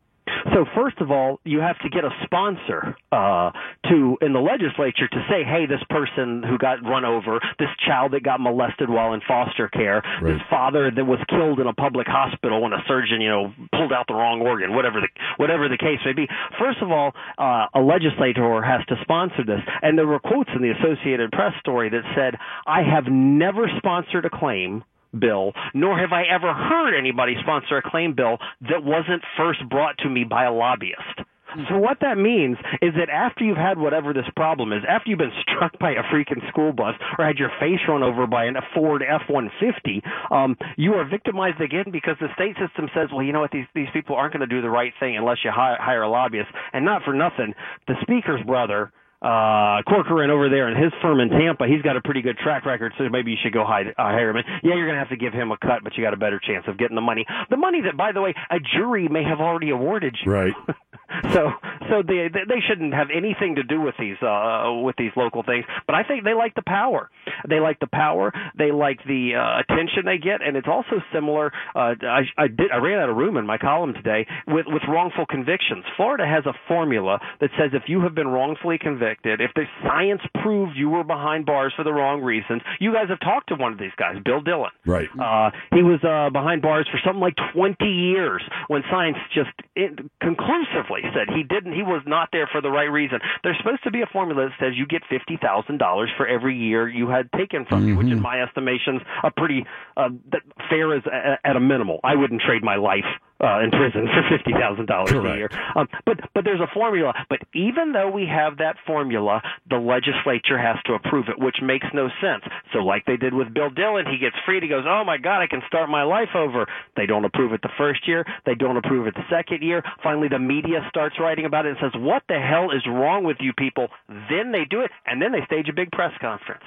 So 0.53 0.65
first 0.75 0.99
of 0.99 1.11
all, 1.11 1.39
you 1.43 1.59
have 1.59 1.77
to 1.79 1.89
get 1.89 2.03
a 2.03 2.09
sponsor 2.23 2.95
uh, 3.11 3.51
to 3.89 4.17
in 4.21 4.33
the 4.33 4.39
legislature 4.39 5.07
to 5.07 5.25
say, 5.29 5.43
"Hey, 5.43 5.65
this 5.65 5.83
person 5.89 6.43
who 6.43 6.57
got 6.57 6.83
run 6.83 7.05
over, 7.05 7.39
this 7.59 7.69
child 7.85 8.13
that 8.13 8.23
got 8.23 8.39
molested 8.39 8.89
while 8.89 9.13
in 9.13 9.21
foster 9.27 9.67
care, 9.67 10.01
this 10.21 10.41
father 10.49 10.91
that 10.91 11.05
was 11.05 11.19
killed 11.29 11.59
in 11.59 11.67
a 11.67 11.73
public 11.73 12.07
hospital 12.07 12.61
when 12.61 12.73
a 12.73 12.83
surgeon, 12.87 13.21
you 13.21 13.29
know, 13.29 13.53
pulled 13.73 13.93
out 13.93 14.05
the 14.07 14.13
wrong 14.13 14.41
organ, 14.41 14.75
whatever 14.75 15.01
the 15.01 15.07
whatever 15.37 15.69
the 15.69 15.77
case 15.77 15.99
may 16.05 16.13
be." 16.13 16.27
First 16.59 16.81
of 16.81 16.91
all, 16.91 17.13
uh, 17.37 17.67
a 17.73 17.81
legislator 17.81 18.61
has 18.61 18.85
to 18.87 18.95
sponsor 19.01 19.43
this, 19.43 19.61
and 19.81 19.97
there 19.97 20.07
were 20.07 20.19
quotes 20.19 20.49
in 20.55 20.61
the 20.61 20.71
Associated 20.71 21.31
Press 21.31 21.53
story 21.59 21.89
that 21.89 22.03
said, 22.15 22.37
"I 22.65 22.83
have 22.83 23.07
never 23.07 23.69
sponsored 23.77 24.25
a 24.25 24.29
claim." 24.29 24.83
Bill, 25.19 25.53
nor 25.73 25.97
have 25.99 26.11
I 26.11 26.23
ever 26.23 26.53
heard 26.53 26.97
anybody 26.97 27.35
sponsor 27.41 27.77
a 27.77 27.89
claim 27.89 28.13
bill 28.15 28.37
that 28.61 28.83
wasn't 28.83 29.23
first 29.37 29.67
brought 29.69 29.97
to 29.99 30.09
me 30.09 30.23
by 30.23 30.45
a 30.45 30.51
lobbyist. 30.51 31.27
So 31.69 31.77
what 31.77 31.97
that 32.01 32.17
means 32.17 32.57
is 32.81 32.93
that 32.99 33.09
after 33.09 33.43
you've 33.43 33.57
had 33.57 33.79
whatever 33.79 34.13
this 34.13 34.27
problem 34.35 34.73
is, 34.73 34.83
after 34.87 35.09
you've 35.09 35.19
been 35.19 35.31
struck 35.41 35.79
by 35.79 35.91
a 35.91 36.03
freaking 36.13 36.47
school 36.49 36.73
bus 36.73 36.93
or 37.17 37.25
had 37.25 37.37
your 37.37 37.49
face 37.59 37.79
run 37.87 38.03
over 38.03 38.27
by 38.27 38.45
a 38.45 38.51
Ford 38.75 39.01
F-150, 39.01 40.03
um, 40.31 40.55
you 40.75 40.93
are 40.93 41.07
victimized 41.09 41.61
again 41.61 41.85
because 41.91 42.15
the 42.19 42.27
state 42.35 42.55
system 42.59 42.89
says, 42.93 43.09
well, 43.11 43.23
you 43.23 43.33
know 43.33 43.39
what, 43.39 43.51
these 43.51 43.65
these 43.73 43.87
people 43.93 44.15
aren't 44.15 44.33
going 44.33 44.47
to 44.47 44.55
do 44.55 44.61
the 44.61 44.69
right 44.69 44.93
thing 44.99 45.17
unless 45.17 45.37
you 45.43 45.51
hire, 45.51 45.77
hire 45.79 46.03
a 46.03 46.09
lobbyist. 46.09 46.49
And 46.73 46.85
not 46.85 47.03
for 47.03 47.13
nothing, 47.13 47.53
the 47.87 47.95
speaker's 48.01 48.43
brother 48.45 48.91
uh 49.21 49.81
Corcoran 49.87 50.29
over 50.29 50.49
there 50.49 50.69
in 50.69 50.81
his 50.81 50.93
firm 51.01 51.19
in 51.19 51.29
Tampa, 51.29 51.65
he's 51.67 51.81
got 51.81 51.97
a 51.97 52.01
pretty 52.01 52.21
good 52.21 52.37
track 52.37 52.65
record, 52.65 52.93
so 52.97 53.09
maybe 53.09 53.31
you 53.31 53.37
should 53.41 53.53
go 53.53 53.65
hide, 53.65 53.87
uh, 53.87 53.93
hire 53.97 54.29
him. 54.29 54.37
And 54.37 54.45
yeah, 54.63 54.75
you're 54.75 54.85
going 54.85 54.95
to 54.95 54.99
have 54.99 55.09
to 55.09 55.17
give 55.17 55.33
him 55.33 55.51
a 55.51 55.57
cut, 55.57 55.83
but 55.83 55.97
you 55.97 56.03
got 56.03 56.13
a 56.13 56.17
better 56.17 56.39
chance 56.39 56.65
of 56.67 56.77
getting 56.77 56.95
the 56.95 57.01
money. 57.01 57.25
The 57.49 57.57
money 57.57 57.81
that, 57.81 57.97
by 57.97 58.11
the 58.11 58.21
way, 58.21 58.33
a 58.49 58.57
jury 58.59 59.07
may 59.07 59.23
have 59.23 59.39
already 59.39 59.71
awarded 59.71 60.15
you. 60.23 60.31
Right. 60.31 60.53
so, 61.33 61.51
so 61.89 62.03
they 62.05 62.29
they 62.31 62.61
shouldn't 62.67 62.93
have 62.93 63.07
anything 63.15 63.55
to 63.55 63.63
do 63.63 63.81
with 63.81 63.95
these 63.99 64.17
uh 64.21 64.71
with 64.83 64.95
these 64.97 65.11
local 65.15 65.43
things. 65.43 65.65
But 65.85 65.95
I 65.95 66.03
think 66.03 66.23
they 66.23 66.33
like 66.33 66.55
the 66.55 66.63
power. 66.65 67.09
They 67.47 67.59
like 67.59 67.79
the 67.79 67.87
power. 67.87 68.33
They 68.57 68.71
like 68.71 68.99
the 69.05 69.35
uh, 69.35 69.61
attention 69.61 70.05
they 70.05 70.17
get, 70.17 70.41
and 70.41 70.57
it's 70.57 70.67
also 70.67 71.01
similar. 71.13 71.51
Uh, 71.75 71.95
I 72.01 72.21
I 72.37 72.47
did 72.47 72.71
I 72.71 72.77
ran 72.77 72.99
out 72.99 73.09
of 73.09 73.17
room 73.17 73.37
in 73.37 73.45
my 73.45 73.57
column 73.57 73.93
today 73.93 74.27
with 74.47 74.65
with 74.67 74.83
wrongful 74.87 75.25
convictions. 75.25 75.83
Florida 75.95 76.25
has 76.25 76.45
a 76.45 76.53
formula 76.67 77.19
that 77.39 77.49
says 77.57 77.71
if 77.73 77.83
you 77.87 78.01
have 78.01 78.15
been 78.15 78.27
wrongfully 78.27 78.77
convicted, 78.77 79.41
if 79.41 79.51
the 79.55 79.63
science 79.83 80.21
proved 80.41 80.75
you 80.75 80.89
were 80.89 81.03
behind 81.03 81.45
bars 81.45 81.73
for 81.75 81.83
the 81.83 81.93
wrong 81.93 82.21
reasons, 82.21 82.61
you 82.79 82.93
guys 82.93 83.09
have 83.09 83.19
talked 83.19 83.49
to 83.49 83.55
one 83.55 83.71
of 83.71 83.79
these 83.79 83.95
guys, 83.97 84.15
Bill 84.23 84.41
Dillon. 84.41 84.71
Right. 84.85 85.09
Uh, 85.19 85.51
he 85.71 85.83
was 85.83 85.99
uh, 86.03 86.29
behind 86.31 86.61
bars 86.61 86.87
for 86.91 86.99
something 87.05 87.21
like 87.21 87.35
20 87.53 87.85
years 87.85 88.41
when 88.67 88.83
science 88.89 89.17
just 89.33 89.49
it, 89.75 89.97
conclusively 90.21 90.96
said 91.13 91.33
he 91.35 91.43
didn't. 91.43 91.73
He 91.73 91.83
was 91.83 92.03
not 92.05 92.29
there 92.31 92.47
for 92.51 92.61
the 92.61 92.69
right 92.69 92.91
reason. 92.91 93.19
There's 93.43 93.57
supposed 93.57 93.83
to 93.83 93.91
be 93.91 94.01
a 94.01 94.07
formula 94.07 94.49
that 94.49 94.53
says 94.59 94.73
you 94.75 94.85
get 94.85 95.03
fifty 95.09 95.37
thousand 95.41 95.77
dollars 95.77 96.09
for 96.17 96.27
every 96.27 96.55
year 96.57 96.87
you 96.87 97.09
had 97.09 97.31
taken 97.31 97.65
from 97.65 97.87
you, 97.87 97.95
which 97.95 98.07
in 98.07 98.21
my 98.21 98.41
estimations 98.41 99.01
a 99.23 99.31
pretty 99.31 99.65
uh, 99.95 100.09
that 100.31 100.41
fair 100.69 100.95
is 100.95 101.03
a, 101.05 101.37
at 101.43 101.55
a 101.55 101.59
minimal. 101.59 101.99
I 102.03 102.15
wouldn't 102.15 102.41
trade 102.41 102.63
my 102.63 102.75
life 102.75 103.05
uh, 103.39 103.59
in 103.59 103.71
prison 103.71 104.07
for 104.07 104.23
fifty 104.29 104.51
thousand 104.53 104.87
dollars 104.87 105.11
a 105.11 105.37
year. 105.37 105.49
Um, 105.75 105.87
but 106.05 106.19
but 106.33 106.43
there's 106.43 106.61
a 106.61 106.71
formula. 106.73 107.13
But 107.29 107.39
even 107.53 107.91
though 107.91 108.09
we 108.09 108.25
have 108.25 108.57
that 108.57 108.77
formula, 108.85 109.41
the 109.69 109.77
legislature 109.77 110.57
has 110.57 110.77
to 110.85 110.93
approve 110.93 111.29
it, 111.29 111.39
which 111.39 111.57
makes 111.61 111.87
no 111.93 112.09
sense. 112.21 112.43
So 112.73 112.79
like 112.79 113.05
they 113.05 113.17
did 113.17 113.33
with 113.33 113.53
Bill 113.53 113.69
Dillon, 113.69 114.05
he 114.05 114.17
gets 114.17 114.35
freed. 114.45 114.63
He 114.63 114.69
goes, 114.69 114.85
"Oh 114.87 115.03
my 115.05 115.17
God, 115.17 115.41
I 115.41 115.47
can 115.47 115.61
start 115.67 115.89
my 115.89 116.03
life 116.03 116.33
over." 116.35 116.65
They 116.95 117.05
don't 117.05 117.25
approve 117.25 117.53
it 117.53 117.61
the 117.61 117.73
first 117.77 118.07
year. 118.07 118.25
They 118.45 118.55
don't 118.55 118.77
approve 118.77 119.07
it 119.07 119.15
the 119.15 119.27
second 119.29 119.61
year. 119.61 119.83
Finally, 120.03 120.29
the 120.29 120.39
media 120.39 120.85
starts 120.89 121.15
writing 121.19 121.45
about 121.45 121.65
it 121.65 121.77
and 121.77 121.77
says, 121.79 122.01
"What 122.01 122.23
the 122.27 122.39
hell 122.39 122.71
is 122.71 122.85
wrong 122.87 123.23
with 123.23 123.37
you 123.39 123.53
people?" 123.53 123.87
Then 124.07 124.51
they 124.51 124.65
do 124.65 124.81
it, 124.81 124.91
and 125.05 125.21
then 125.21 125.31
they 125.31 125.45
stage 125.45 125.69
a 125.69 125.73
big 125.73 125.91
press 125.91 126.13
conference. 126.19 126.63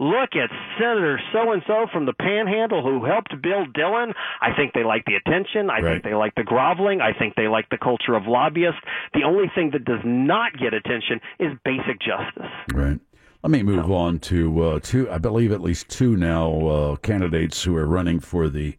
Look 0.00 0.30
at 0.34 0.50
Senator 0.78 1.20
so 1.32 1.52
and 1.52 1.62
so 1.66 1.86
from 1.92 2.04
the 2.06 2.12
Panhandle 2.12 2.82
who 2.82 3.04
helped 3.04 3.30
Bill 3.42 3.64
Dillon. 3.74 4.12
I 4.40 4.52
think 4.56 4.72
they 4.74 4.82
like 4.84 5.04
the 5.06 5.14
attention. 5.14 5.70
I 5.70 5.80
Right. 5.80 5.84
think 5.92 6.04
they 6.04 6.14
like 6.14 6.34
the 6.34 6.42
groveling. 6.42 7.00
I 7.00 7.12
think 7.12 7.34
they 7.36 7.46
like 7.48 7.68
the 7.70 7.78
culture 7.78 8.14
of 8.14 8.26
lobbyists. 8.26 8.80
The 9.14 9.22
only 9.22 9.48
thing 9.54 9.70
that 9.70 9.84
does 9.84 10.00
not 10.04 10.56
get 10.58 10.74
attention 10.74 11.20
is 11.38 11.52
basic 11.64 12.00
justice. 12.00 12.50
Right. 12.72 12.98
Let 13.42 13.50
me 13.50 13.62
move 13.62 13.90
on 13.90 14.18
to 14.20 14.62
uh, 14.62 14.80
two. 14.80 15.10
I 15.10 15.18
believe 15.18 15.52
at 15.52 15.60
least 15.60 15.88
two 15.90 16.16
now 16.16 16.66
uh, 16.66 16.96
candidates 16.96 17.62
who 17.62 17.76
are 17.76 17.86
running 17.86 18.18
for 18.18 18.48
the 18.48 18.76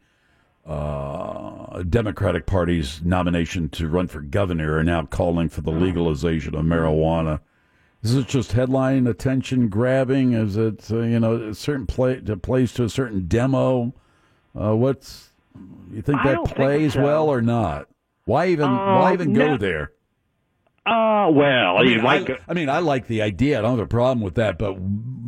uh, 0.66 1.84
Democratic 1.84 2.46
Party's 2.48 3.02
nomination 3.04 3.70
to 3.70 3.88
run 3.88 4.08
for 4.08 4.22
governor 4.22 4.78
are 4.78 4.84
now 4.84 5.06
calling 5.06 5.50
for 5.50 5.62
the 5.62 5.72
legalization 5.72 6.56
of 6.56 6.66
marijuana. 6.66 7.40
Is 8.06 8.14
it 8.14 8.28
just 8.28 8.52
headline 8.52 9.08
attention 9.08 9.68
grabbing? 9.68 10.34
Is 10.34 10.58
it 10.58 10.92
uh, 10.92 11.00
you 11.00 11.20
know 11.20 11.50
a 11.50 11.56
certain 11.56 11.88
play 11.88 12.20
to 12.20 12.38
plays 12.38 12.72
to 12.74 12.84
a 12.84 12.90
certain 12.90 13.28
demo? 13.28 13.96
Uh, 14.54 14.76
what's 14.76 15.30
you 15.92 16.04
think 16.04 16.20
I 16.20 16.28
that 16.28 16.34
don't 16.36 16.46
think 16.46 16.56
plays 16.56 16.94
so. 16.94 17.02
well 17.02 17.28
or 17.28 17.42
not? 17.42 17.88
Why 18.26 18.50
even 18.50 18.70
why 18.70 19.10
Uh, 19.10 19.14
even 19.14 19.34
go 19.34 19.58
there? 19.58 19.92
Uh, 20.86 21.32
well, 21.32 21.80
I 21.80 21.84
mean, 21.84 22.06
I, 22.06 22.38
I 22.48 22.54
mean, 22.54 22.70
I 22.70 22.78
like 22.78 23.08
the 23.08 23.24
idea. 23.24 23.58
I 23.58 23.64
don't 23.64 23.80
have 23.80 23.86
a 23.86 23.88
problem 23.88 24.22
with 24.22 24.36
that. 24.36 24.60
But 24.60 24.78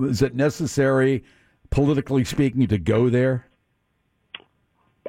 is 0.08 0.22
it 0.22 0.36
necessary, 0.36 1.24
politically 1.72 2.26
speaking, 2.26 2.68
to 2.68 2.78
go 2.78 3.10
there? 3.10 3.47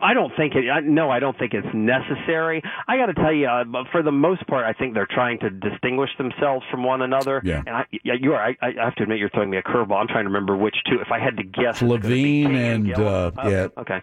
I 0.03 0.15
don't 0.15 0.33
think 0.37 0.55
it. 0.55 0.69
I, 0.71 0.81
no, 0.81 1.11
I 1.11 1.19
don't 1.21 1.39
think 1.39 1.55
it's 1.55 1.67
necessary. 1.75 2.63
I 2.87 2.97
got 2.97 3.07
to 3.07 3.15
tell 3.15 3.33
you, 3.33 3.47
uh, 3.47 3.65
but 3.65 3.87
for 3.93 4.03
the 4.03 4.13
most 4.13 4.47
part, 4.47 4.65
I 4.65 4.73
think 4.79 4.95
they're 4.95 5.09
trying 5.11 5.39
to 5.41 5.51
distinguish 5.51 6.11
themselves 6.19 6.65
from 6.71 6.85
one 6.85 7.03
another. 7.03 7.41
Yeah. 7.45 7.63
And 7.67 7.71
I, 7.77 7.85
yeah, 8.05 8.15
you 8.21 8.35
are. 8.35 8.43
I, 8.43 8.57
I 8.63 8.85
have 8.85 8.95
to 8.97 9.03
admit, 9.05 9.19
you're 9.19 9.31
throwing 9.31 9.51
me 9.51 9.57
a 9.59 9.63
curveball. 9.63 10.01
I'm 10.01 10.09
trying 10.09 10.25
to 10.25 10.31
remember 10.31 10.57
which 10.57 10.77
two. 10.89 11.01
If 11.01 11.11
I 11.13 11.19
had 11.19 11.37
to 11.37 11.43
guess, 11.43 11.81
it's 11.81 11.83
gonna 11.83 11.99
be 11.99 12.45
Levine 12.45 12.55
and, 12.55 12.95
uh, 12.95 13.31
Oh, 13.37 13.49
yeah. 13.49 13.69
Okay. 13.77 14.03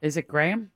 Is 0.00 0.16
it 0.16 0.26
Graham? 0.28 0.70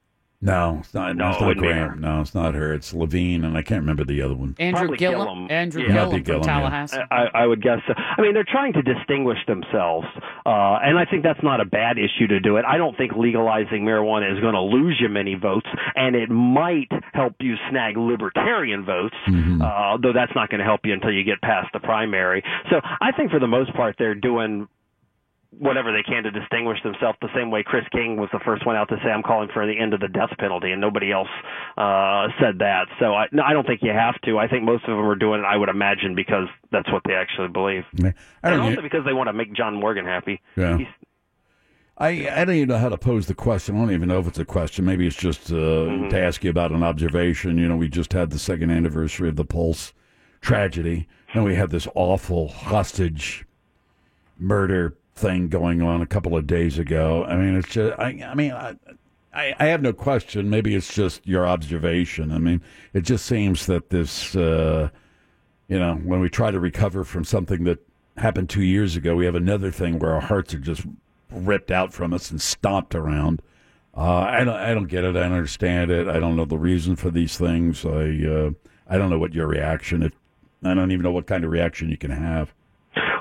No, 0.45 0.77
it's 0.81 0.93
not. 0.93 1.17
No, 1.17 1.31
it's 1.31 1.41
not 1.41 1.57
Graham. 1.57 1.89
her. 1.89 1.97
No, 1.97 2.21
it's 2.21 2.35
not 2.35 2.55
her. 2.55 2.75
It's 2.75 2.93
Levine, 2.93 3.45
and 3.45 3.57
I 3.57 3.63
can't 3.63 3.81
remember 3.81 4.05
the 4.05 4.21
other 4.21 4.35
one. 4.35 4.55
Andrew 4.59 4.81
Probably 4.81 4.99
Gillum. 4.99 5.27
Gillum. 5.27 5.51
Andrew 5.51 5.83
Yeah. 5.83 5.89
Gillum 5.89 6.11
Might 6.11 6.11
be 6.11 6.17
from 6.19 6.25
Gillum, 6.25 6.43
yeah. 6.43 6.53
Tallahassee. 6.55 6.99
I, 7.11 7.25
I 7.35 7.47
would 7.47 7.63
guess 7.63 7.79
so. 7.87 7.95
I 7.97 8.21
mean, 8.21 8.35
they're 8.35 8.45
trying 8.45 8.75
to 8.75 8.83
distinguish 8.83 9.39
themselves, 9.47 10.07
uh, 10.45 10.85
and 10.85 10.99
I 10.99 11.07
think 11.11 11.23
that's 11.23 11.43
not 11.43 11.61
a 11.61 11.65
bad 11.65 11.97
issue 11.97 12.27
to 12.29 12.41
do 12.41 12.59
it. 12.59 12.67
I 12.69 12.77
don't 12.77 12.95
think 12.97 13.13
legalizing 13.17 13.85
marijuana 13.87 14.31
is 14.35 14.39
going 14.41 14.53
to 14.55 14.61
lose 14.61 14.99
you 15.01 15.09
many 15.09 15.35
votes, 15.35 15.67
and 15.97 16.15
it 16.15 16.29
might 16.29 16.91
help 17.15 17.37
you 17.41 17.55
snag 17.71 17.97
libertarian 17.97 18.85
votes, 18.85 19.17
uh, 19.27 19.97
though 19.97 20.13
that's 20.13 20.33
not 20.35 20.51
going 20.51 20.59
to 20.59 20.65
help 20.67 20.83
you 20.85 20.93
until 20.93 21.11
you 21.11 21.25
get 21.25 21.41
past 21.41 21.69
the 21.73 21.81
primary. 21.81 22.43
So 22.71 22.81
I 23.01 23.13
think 23.13 23.31
for 23.31 23.41
the 23.41 23.47
most 23.49 23.73
part, 23.75 23.97
they're 23.99 24.15
doing 24.15 24.69
whatever 25.59 25.93
they 25.93 26.03
can 26.03 26.23
to 26.25 26.31
distinguish 26.31 26.83
themselves 26.83 27.19
the 27.23 27.29
same 27.35 27.51
way 27.51 27.63
Chris 27.63 27.85
King 27.93 28.17
was 28.17 28.29
the 28.33 28.41
first 28.45 28.67
one 28.67 28.77
out 28.77 28.89
to 28.89 28.97
say 29.05 29.11
I'm 29.11 29.23
calling 29.23 29.49
for 29.53 29.67
the 29.67 29.79
end 29.79 29.95
of 29.95 30.01
the 30.01 30.09
death 30.09 30.31
penalty 30.39 30.73
and 30.73 30.81
nobody 30.81 31.13
else 31.13 31.29
uh 31.77 32.29
said 32.41 32.59
that. 32.59 32.87
So 32.99 33.15
I 33.15 33.27
no, 33.33 33.43
I 33.43 33.53
don't 33.53 33.67
think 33.67 33.81
you 33.83 33.91
have 33.93 34.21
to. 34.23 34.39
I 34.39 34.49
think 34.49 34.65
most 34.65 34.85
of 34.85 34.91
them 34.97 34.99
are 35.07 35.15
doing 35.15 35.41
it 35.41 35.45
I 35.45 35.57
would 35.57 35.69
imagine 35.69 36.15
because 36.15 36.49
that's 36.73 36.91
what 36.93 37.03
they 37.07 37.15
actually 37.15 37.49
believe. 37.49 37.85
I 38.03 38.05
And 38.05 38.15
don't, 38.43 38.61
also 38.61 38.83
because 38.83 39.05
they 39.05 39.13
want 39.13 39.29
to 39.29 39.33
make 39.33 39.53
John 39.55 39.75
Morgan 39.75 40.05
happy. 40.05 40.41
Yeah. 40.57 40.79
He's, 40.79 40.87
I, 41.97 42.29
I 42.29 42.45
don't 42.45 42.57
even 42.57 42.69
know 42.71 42.79
how 42.79 42.89
to 42.89 42.99
pose 42.99 43.27
the 43.27 43.35
question. 43.37 43.77
I 43.77 43.79
don't 43.79 43.93
even 43.93 44.09
know 44.09 44.19
if 44.19 44.27
it's 44.27 44.39
a 44.41 44.45
question. 44.45 44.85
Maybe 44.85 45.07
it's 45.07 45.15
just 45.15 45.53
uh, 45.53 45.55
Mm-hmm. 45.55 46.09
to 46.09 46.21
ask 46.21 46.43
you 46.43 46.51
about 46.51 46.73
an 46.73 46.83
observation. 46.83 47.57
You 47.57 47.69
know, 47.69 47.77
we 47.77 47.89
just 47.89 48.13
had 48.13 48.31
the 48.31 48.39
second 48.41 48.71
anniversary 48.73 49.29
of 49.29 49.37
the 49.37 49.45
Pulse 49.45 49.93
tragedy, 50.41 51.07
and 51.33 51.45
we 51.45 51.55
had 51.55 51.71
this 51.71 51.87
awful 51.95 52.49
hostage 52.49 53.47
murder 54.39 54.97
thing 55.15 55.49
going 55.49 55.83
on 55.83 56.03
a 56.03 56.07
couple 56.07 56.37
of 56.37 56.47
days 56.47 56.79
ago. 56.79 57.25
I 57.25 57.37
mean, 57.37 57.57
it's 57.57 57.69
just. 57.69 57.99
I, 57.99 58.23
I 58.27 58.35
mean, 58.35 58.53
I, 58.53 58.75
I, 59.33 59.55
I 59.59 59.67
have 59.67 59.83
no 59.83 59.93
question. 59.93 60.51
Maybe 60.51 60.75
it's 60.75 60.93
just 60.93 61.27
your 61.27 61.47
observation. 61.47 62.33
I 62.33 62.39
mean, 62.39 62.63
it 62.93 63.03
just 63.03 63.27
seems 63.27 63.67
that 63.67 63.91
this. 63.91 64.35
Uh, 64.35 64.91
you 65.69 65.79
know, 65.79 65.95
when 65.95 66.21
we 66.21 66.29
try 66.29 66.51
to 66.51 66.61
recover 66.61 67.05
from 67.05 67.25
something 67.25 67.65
that 67.65 67.79
happened 68.17 68.51
two 68.51 68.63
years 68.63 68.97
ago, 68.97 69.17
we 69.17 69.25
have 69.25 69.35
another 69.35 69.71
thing 69.71 69.99
where 69.99 70.13
our 70.13 70.21
hearts 70.21 70.53
are 70.55 70.59
just 70.59 70.83
ripped 71.31 71.71
out 71.71 71.93
from 71.93 72.13
us 72.13 72.31
and 72.31 72.41
stomped 72.41 72.95
around. 72.95 73.41
Uh, 73.97 74.19
I 74.21 74.45
don't, 74.45 74.57
I 74.57 74.75
don't 74.75 74.89
get 74.89 75.05
it. 75.05 75.17
I 75.17 75.21
don't 75.21 75.33
understand 75.33 75.91
it. 75.91 76.07
I 76.07 76.21
don't 76.21 76.37
know 76.37 76.45
the 76.45 76.59
reason 76.59 76.97
for 76.97 77.11
these 77.11 77.39
things. 77.39 77.85
I, 77.85 78.25
uh, 78.27 78.51
I 78.89 78.99
don't 78.99 79.09
know 79.09 79.19
what 79.19 79.35
your 79.35 79.47
reaction. 79.47 80.03
If 80.03 80.13
I 80.65 80.75
don't 80.75 80.91
even 80.91 81.03
know 81.03 81.13
what 81.13 81.27
kind 81.27 81.45
of 81.45 81.51
reaction 81.51 81.91
you 81.91 81.97
can 81.97 82.11
have. 82.11 82.55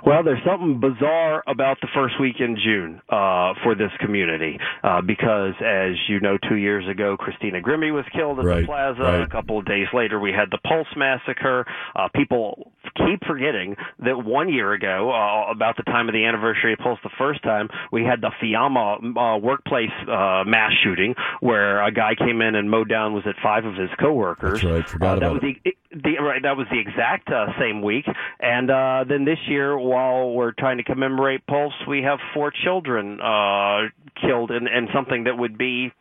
Well, 0.05 0.21
there's 0.23 0.43
something 0.45 0.79
bizarre 0.81 1.43
about 1.47 1.77
the 1.81 1.87
first 1.95 2.19
week 2.19 2.35
in 2.39 2.57
June 2.61 3.01
uh, 3.09 3.53
for 3.63 3.73
this 3.73 3.91
community 3.99 4.59
uh, 4.83 5.01
because, 5.01 5.53
as 5.63 5.95
you 6.09 6.19
know, 6.19 6.37
two 6.49 6.55
years 6.57 6.83
ago, 6.89 7.15
Christina 7.17 7.61
Grimmie 7.61 7.91
was 7.91 8.03
killed 8.13 8.39
at 8.39 8.45
Right, 8.45 8.61
the 8.61 8.65
plaza. 8.65 9.01
right. 9.01 9.21
A 9.21 9.27
couple 9.27 9.59
of 9.59 9.65
days 9.65 9.87
later, 9.93 10.19
we 10.19 10.31
had 10.31 10.49
the 10.51 10.57
Pulse 10.67 10.87
massacre. 10.97 11.65
Uh, 11.95 12.09
people 12.13 12.71
keep 12.97 13.23
forgetting 13.25 13.75
that 13.99 14.23
one 14.25 14.51
year 14.51 14.73
ago, 14.73 15.09
uh, 15.11 15.49
about 15.51 15.77
the 15.77 15.83
time 15.83 16.09
of 16.09 16.13
the 16.13 16.25
anniversary 16.25 16.73
of 16.73 16.79
Pulse 16.79 16.99
the 17.03 17.09
first 17.17 17.41
time, 17.43 17.69
we 17.91 18.03
had 18.03 18.19
the 18.19 18.31
Fiamma 18.43 18.97
uh, 19.35 19.37
workplace 19.39 19.89
uh, 20.01 20.43
mass 20.45 20.71
shooting 20.83 21.15
where 21.39 21.81
a 21.81 21.91
guy 21.91 22.13
came 22.15 22.41
in 22.41 22.55
and 22.55 22.69
mowed 22.69 22.89
down 22.89 23.13
was 23.13 23.23
it 23.25 23.35
five 23.41 23.63
of 23.65 23.75
his 23.75 23.89
coworkers. 23.99 24.61
That's 24.61 24.63
right, 24.65 24.89
forgot 24.89 25.17
uh, 25.17 25.19
that 25.19 25.25
about 25.31 25.43
was 25.43 25.55
the, 25.63 25.71
the 25.93 26.17
right 26.21 26.41
that 26.41 26.57
was 26.57 26.67
the 26.71 26.79
exact 26.79 27.29
uh, 27.29 27.47
same 27.59 27.81
week. 27.81 28.05
And 28.39 28.69
uh 28.71 29.05
then 29.07 29.25
this 29.25 29.39
year 29.47 29.77
while 29.77 30.31
we're 30.31 30.51
trying 30.51 30.77
to 30.77 30.83
commemorate 30.83 31.45
pulse 31.47 31.73
we 31.87 32.01
have 32.03 32.19
four 32.33 32.51
children 32.51 33.19
uh 33.21 33.89
killed 34.19 34.51
in 34.51 34.67
in 34.67 34.87
something 34.93 35.25
that 35.25 35.37
would 35.37 35.57
be 35.57 35.91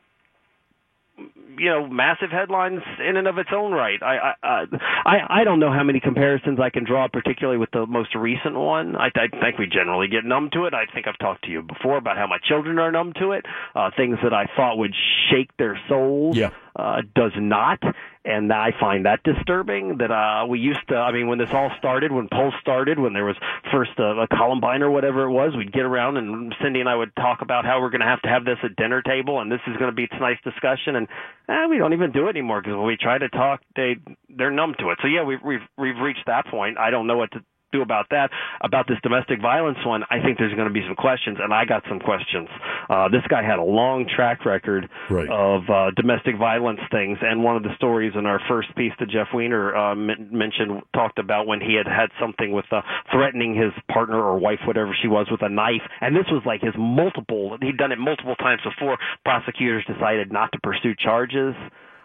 you 1.58 1.68
know 1.68 1.87
massive 1.87 2.30
headlines 2.30 2.80
in 3.06 3.16
and 3.16 3.28
of 3.28 3.37
its 3.37 3.50
own 3.54 3.72
right. 3.72 4.02
I 4.02 4.32
i 4.42 4.64
i 5.04 5.40
i 5.40 5.44
don't 5.44 5.61
know 5.61 5.70
how 5.70 5.82
many 5.84 6.00
comparisons 6.00 6.58
i 6.58 6.70
can 6.70 6.84
draw 6.84 7.06
particularly 7.08 7.58
with 7.58 7.70
the 7.72 7.87
most 7.87 8.14
recent 8.14 8.54
one. 8.54 8.96
I 8.96 9.08
i 9.14 9.28
think 9.28 9.58
we 9.58 9.66
generally 9.66 10.08
get 10.08 10.25
numb 10.25 10.49
to 10.54 10.64
it. 10.64 10.72
I 10.75 10.87
think 10.92 11.06
i've 11.06 11.18
talked 11.18 11.44
to 11.44 11.50
you 11.50 11.62
before 11.62 11.99
about 11.99 12.16
how 12.16 12.26
my 12.26 12.38
children 12.49 12.78
are 12.78 12.90
numb 12.90 13.12
to 13.20 13.32
it. 13.32 13.44
Uh 13.75 13.90
things 13.96 14.16
that 14.22 14.32
i 14.32 14.46
thought 14.56 14.78
would 14.78 14.94
shake 15.30 15.54
their 15.58 15.78
souls 15.88 16.37
Yeah. 16.37 16.50
uh, 16.75 17.02
does 17.14 17.32
not, 17.37 17.80
and 18.25 18.52
I 18.52 18.73
find 18.79 19.07
that 19.07 19.23
disturbing. 19.25 19.99
That 19.99 20.11
uh, 20.11 20.47
we 20.47 20.61
used 20.61 20.87
to, 20.88 20.97
I 20.97 21.12
mean, 21.12 21.26
when 21.26 21.38
this 21.38 21.50
all 21.52 21.71
started, 21.79 22.12
when 22.12 22.29
Pulse 22.29 22.55
started, 22.61 22.99
when 22.99 23.12
there 23.12 23.25
was 23.25 23.37
first 23.73 23.93
a, 23.99 24.23
a 24.23 24.29
Columbine 24.29 24.83
or 24.83 24.91
whatever 24.91 25.25
it 25.25 25.31
was, 25.31 25.57
we'd 25.57 25.73
get 25.73 25.83
around 25.83 26.17
and 26.17 26.55
Cindy 26.62 26.81
and 26.81 26.88
I 26.88 26.95
would 26.95 27.14
talk 27.17 27.43
about 27.43 27.64
how 27.64 27.81
we're 27.81 27.91
going 27.91 28.00
to 28.00 28.07
have 28.07 28.23
to 28.23 28.29
have 28.29 28.45
this 28.45 28.59
at 28.62 28.76
dinner 28.76 29.02
table, 29.02 29.41
and 29.41 29.50
this 29.50 29.61
is 29.67 29.76
going 29.76 29.91
to 29.91 29.97
be 29.97 30.07
tonight's 30.07 30.43
discussion, 30.43 30.97
and 30.97 31.09
eh, 31.49 31.67
we 31.69 31.79
don't 31.79 31.93
even 31.93 32.12
do 32.12 32.26
it 32.26 32.31
anymore 32.31 32.61
because 32.61 32.76
when 32.76 32.87
we 32.87 32.97
try 32.97 33.19
to 33.19 33.29
talk, 33.29 33.61
they 33.76 33.97
they're 34.29 34.50
numb 34.50 34.75
to 34.79 34.91
it. 34.91 34.99
So 35.02 35.09
yeah, 35.09 35.25
we've 35.25 35.43
we've 35.45 35.67
we've 35.76 35.99
reached 35.99 36.26
that 36.26 36.47
point. 36.47 36.79
I 36.79 36.91
don't 36.91 37.07
know 37.07 37.17
what 37.17 37.33
to 37.33 37.45
do 37.73 37.83
about 37.83 38.07
that. 38.11 38.31
About 38.61 38.87
this 38.87 38.99
domestic 39.02 39.41
violence 39.41 39.79
one, 39.85 40.05
I 40.11 40.21
think 40.21 40.38
there's 40.38 40.55
going 40.55 40.69
to 40.69 40.73
be 40.73 40.85
some 40.87 40.95
questions, 40.95 41.38
and 41.43 41.52
I 41.52 41.64
got 41.64 41.83
some 41.88 41.99
questions. 41.99 42.49
Uh, 42.88 43.09
this 43.09 43.23
guy 43.29 43.43
had 43.43 43.59
a 43.59 43.64
long 43.64 44.07
track 44.07 44.45
record 44.45 44.88
Right. 45.11 45.29
of 45.29 45.69
uh, 45.69 45.91
domestic 45.97 46.37
violence 46.38 46.81
things, 46.91 47.19
and 47.23 47.43
one 47.43 47.57
of 47.57 47.62
the 47.62 47.75
stories 47.76 48.12
in 48.17 48.26
our 48.26 48.41
first 48.49 48.75
piece 48.76 48.93
that 49.00 49.09
Jeff 49.09 49.29
Weiner 49.35 49.75
uh, 49.75 49.95
men- 49.95 50.29
mentioned 50.31 50.83
talked 50.95 51.19
about 51.19 51.47
when 51.47 51.61
he 51.61 51.75
had 51.75 51.87
had 51.87 52.11
something 52.21 52.52
with 52.52 52.67
uh, 52.71 52.83
threatening 53.11 53.55
his 53.55 53.73
partner 53.91 54.21
or 54.23 54.38
wife, 54.38 54.61
whatever 54.67 54.95
she 55.00 55.09
was, 55.09 55.26
with 55.31 55.43
a 55.43 55.49
knife, 55.49 55.83
and 56.00 56.14
this 56.14 56.26
was 56.31 56.43
like 56.45 56.61
his 56.61 56.75
multiple. 56.79 57.57
He'd 57.62 57.76
done 57.79 57.93
it 57.93 57.99
multiple 57.99 58.37
times 58.37 58.61
before. 58.62 58.99
Prosecutors 59.25 59.85
decided 59.87 60.31
not 60.33 60.52
to 60.52 60.59
pursue 60.62 60.95
charges. 60.95 61.55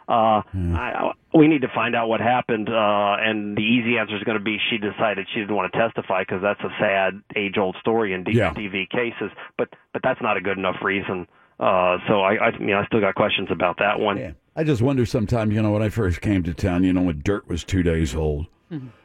Uh, 0.08 0.42
I, 0.56 1.12
we 1.34 1.48
need 1.48 1.62
to 1.64 1.68
find 1.76 1.96
out 1.96 2.08
what 2.08 2.22
happened, 2.22 2.70
uh, 2.70 3.18
and 3.20 3.58
the 3.58 3.62
easy 3.62 3.98
answer 3.98 4.16
is 4.16 4.24
going 4.24 4.38
to 4.38 4.44
be 4.44 4.58
she 4.70 4.78
decided 4.78 5.28
she 5.34 5.42
didn't 5.42 5.56
want 5.56 5.72
to 5.74 5.78
testify 5.78 6.22
because 6.22 6.42
that's 6.42 6.62
a 6.62 6.70
sad 6.80 7.22
age-old 7.36 7.76
story 7.82 8.14
in 8.14 8.24
D- 8.24 8.32
Yeah. 8.34 8.54
DV 8.54 8.90
cases. 8.90 9.32
But 9.58 9.70
but 9.92 10.02
that's 10.04 10.22
not 10.22 10.38
a 10.38 10.42
good 10.42 10.58
enough 10.58 10.78
reason. 10.82 11.28
Uh, 11.60 11.98
so 12.08 12.22
I, 12.22 12.36
I, 12.36 12.50
you 12.60 12.68
know, 12.68 12.80
I 12.80 12.86
still 12.86 13.02
got 13.02 13.16
questions 13.16 13.50
about 13.52 13.78
that 13.80 14.00
one. 14.00 14.18
Yeah. 14.18 14.32
I 14.56 14.64
just 14.64 14.82
wonder 14.82 15.06
sometimes, 15.06 15.54
you 15.54 15.62
know, 15.62 15.72
when 15.72 15.82
I 15.84 15.90
first 15.90 16.22
came 16.22 16.42
to 16.44 16.54
town, 16.54 16.84
you 16.84 16.94
know, 16.94 17.02
when 17.02 17.22
dirt 17.24 17.48
was 17.50 17.64
two 17.64 17.84
days 17.84 18.16
old. 18.16 18.48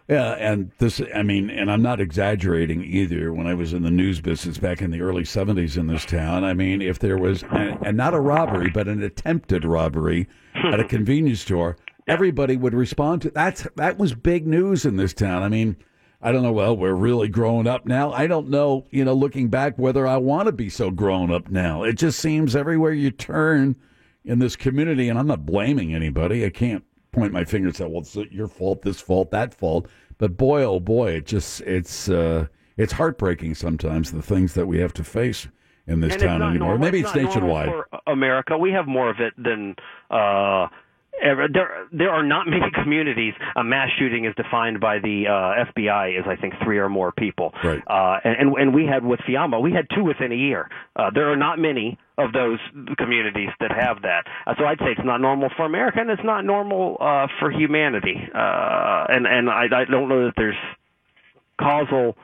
Yeah, 0.08 0.32
and 0.32 0.72
this, 0.78 1.00
I 1.14 1.22
mean, 1.22 1.48
and 1.48 1.70
I'm 1.70 1.82
not 1.82 2.00
exaggerating 2.00 2.82
either. 2.82 3.32
When 3.32 3.46
I 3.46 3.54
was 3.54 3.72
in 3.72 3.82
the 3.84 3.90
news 3.92 4.20
business 4.20 4.58
back 4.58 4.82
in 4.82 4.90
the 4.90 5.00
early 5.00 5.22
70s 5.22 5.76
in 5.78 5.86
this 5.86 6.04
town, 6.04 6.42
I 6.42 6.52
mean, 6.52 6.82
if 6.82 6.98
there 6.98 7.16
was, 7.16 7.44
and, 7.44 7.78
and 7.86 7.96
not 7.96 8.12
a 8.12 8.18
robbery, 8.18 8.70
but 8.70 8.88
an 8.88 9.02
attempted 9.04 9.64
robbery 9.64 10.26
at 10.64 10.80
a 10.80 10.84
convenience 10.88 11.40
store, 11.40 11.76
everybody 12.06 12.56
would 12.56 12.74
respond 12.74 13.22
to 13.22 13.30
that's 13.30 13.66
that 13.76 13.98
was 13.98 14.14
big 14.14 14.46
news 14.46 14.84
in 14.84 14.96
this 14.96 15.12
town. 15.14 15.42
I 15.42 15.48
mean, 15.48 15.76
I 16.20 16.32
don't 16.32 16.42
know. 16.42 16.52
Well, 16.52 16.76
we're 16.76 16.94
really 16.94 17.28
growing 17.28 17.66
up 17.66 17.86
now. 17.86 18.12
I 18.12 18.26
don't 18.26 18.48
know, 18.48 18.86
you 18.90 19.04
know, 19.04 19.14
looking 19.14 19.48
back, 19.48 19.78
whether 19.78 20.06
I 20.06 20.16
want 20.18 20.46
to 20.46 20.52
be 20.52 20.68
so 20.68 20.90
grown 20.90 21.30
up 21.32 21.50
now. 21.50 21.82
It 21.82 21.94
just 21.94 22.18
seems 22.20 22.54
everywhere 22.56 22.92
you 22.92 23.10
turn 23.10 23.76
in 24.24 24.38
this 24.38 24.54
community, 24.56 25.08
and 25.08 25.18
I'm 25.18 25.26
not 25.26 25.44
blaming 25.46 25.94
anybody. 25.94 26.44
I 26.44 26.50
can't 26.50 26.84
point 27.10 27.32
my 27.32 27.44
finger 27.44 27.68
and 27.68 27.76
say, 27.76 27.86
"Well, 27.86 28.02
it's 28.02 28.14
your 28.30 28.46
fault, 28.48 28.82
this 28.82 29.00
fault, 29.00 29.30
that 29.32 29.52
fault." 29.52 29.88
But 30.18 30.36
boy, 30.36 30.62
oh 30.62 30.78
boy, 30.78 31.12
it 31.12 31.26
just 31.26 31.60
it's 31.62 32.08
uh, 32.08 32.46
it's 32.76 32.92
heartbreaking 32.92 33.56
sometimes 33.56 34.12
the 34.12 34.22
things 34.22 34.54
that 34.54 34.66
we 34.66 34.78
have 34.78 34.92
to 34.94 35.02
face 35.04 35.48
in 35.88 35.98
this 36.00 36.12
And 36.12 36.22
town 36.22 36.42
anymore. 36.42 36.68
normal- 36.68 36.78
Maybe 36.78 37.00
it's, 37.00 37.12
normal 37.12 37.32
nationwide. 37.32 37.68
for 37.68 37.88
America. 38.06 38.56
We 38.56 38.72
have 38.72 38.86
more 38.86 39.10
of 39.10 39.16
it 39.20 39.34
than 39.36 39.76
uh, 40.10 40.68
ever. 41.22 41.48
There, 41.52 41.88
there 41.92 42.10
are 42.10 42.22
not 42.22 42.46
many 42.48 42.70
communities. 42.82 43.34
A 43.56 43.64
mass 43.64 43.88
shooting 43.98 44.24
is 44.24 44.34
defined 44.34 44.80
by 44.80 44.98
the 44.98 45.26
uh, 45.28 45.64
FBI 45.72 46.18
as 46.18 46.24
I 46.26 46.36
think 46.36 46.54
three 46.62 46.78
or 46.78 46.88
more 46.88 47.12
people. 47.12 47.52
Right. 47.62 47.82
Uh, 47.86 48.18
and, 48.24 48.36
and 48.36 48.56
and 48.56 48.74
we 48.74 48.86
had 48.86 49.04
with 49.04 49.20
Fiamma, 49.20 49.60
we 49.60 49.72
had 49.72 49.86
two 49.94 50.04
within 50.04 50.32
a 50.32 50.36
year. 50.36 50.68
Uh, 50.96 51.10
there 51.14 51.30
are 51.32 51.36
not 51.36 51.58
many 51.58 51.98
of 52.18 52.32
those 52.32 52.58
communities 52.98 53.48
that 53.60 53.70
have 53.72 54.02
that. 54.02 54.24
Uh, 54.46 54.54
so 54.58 54.64
I'd 54.64 54.78
say 54.78 54.92
it's 54.96 55.04
not 55.04 55.20
normal 55.20 55.48
for 55.56 55.64
America, 55.64 56.00
and 56.00 56.10
it's 56.10 56.24
not 56.24 56.44
normal 56.44 56.96
uh, 57.00 57.26
for 57.38 57.50
humanity. 57.50 58.16
Uh, 58.34 59.06
and 59.08 59.26
and 59.26 59.48
I, 59.48 59.64
I 59.72 59.84
don't 59.84 60.08
know 60.08 60.26
that 60.26 60.34
there's 60.36 60.56
causal, 61.60 62.16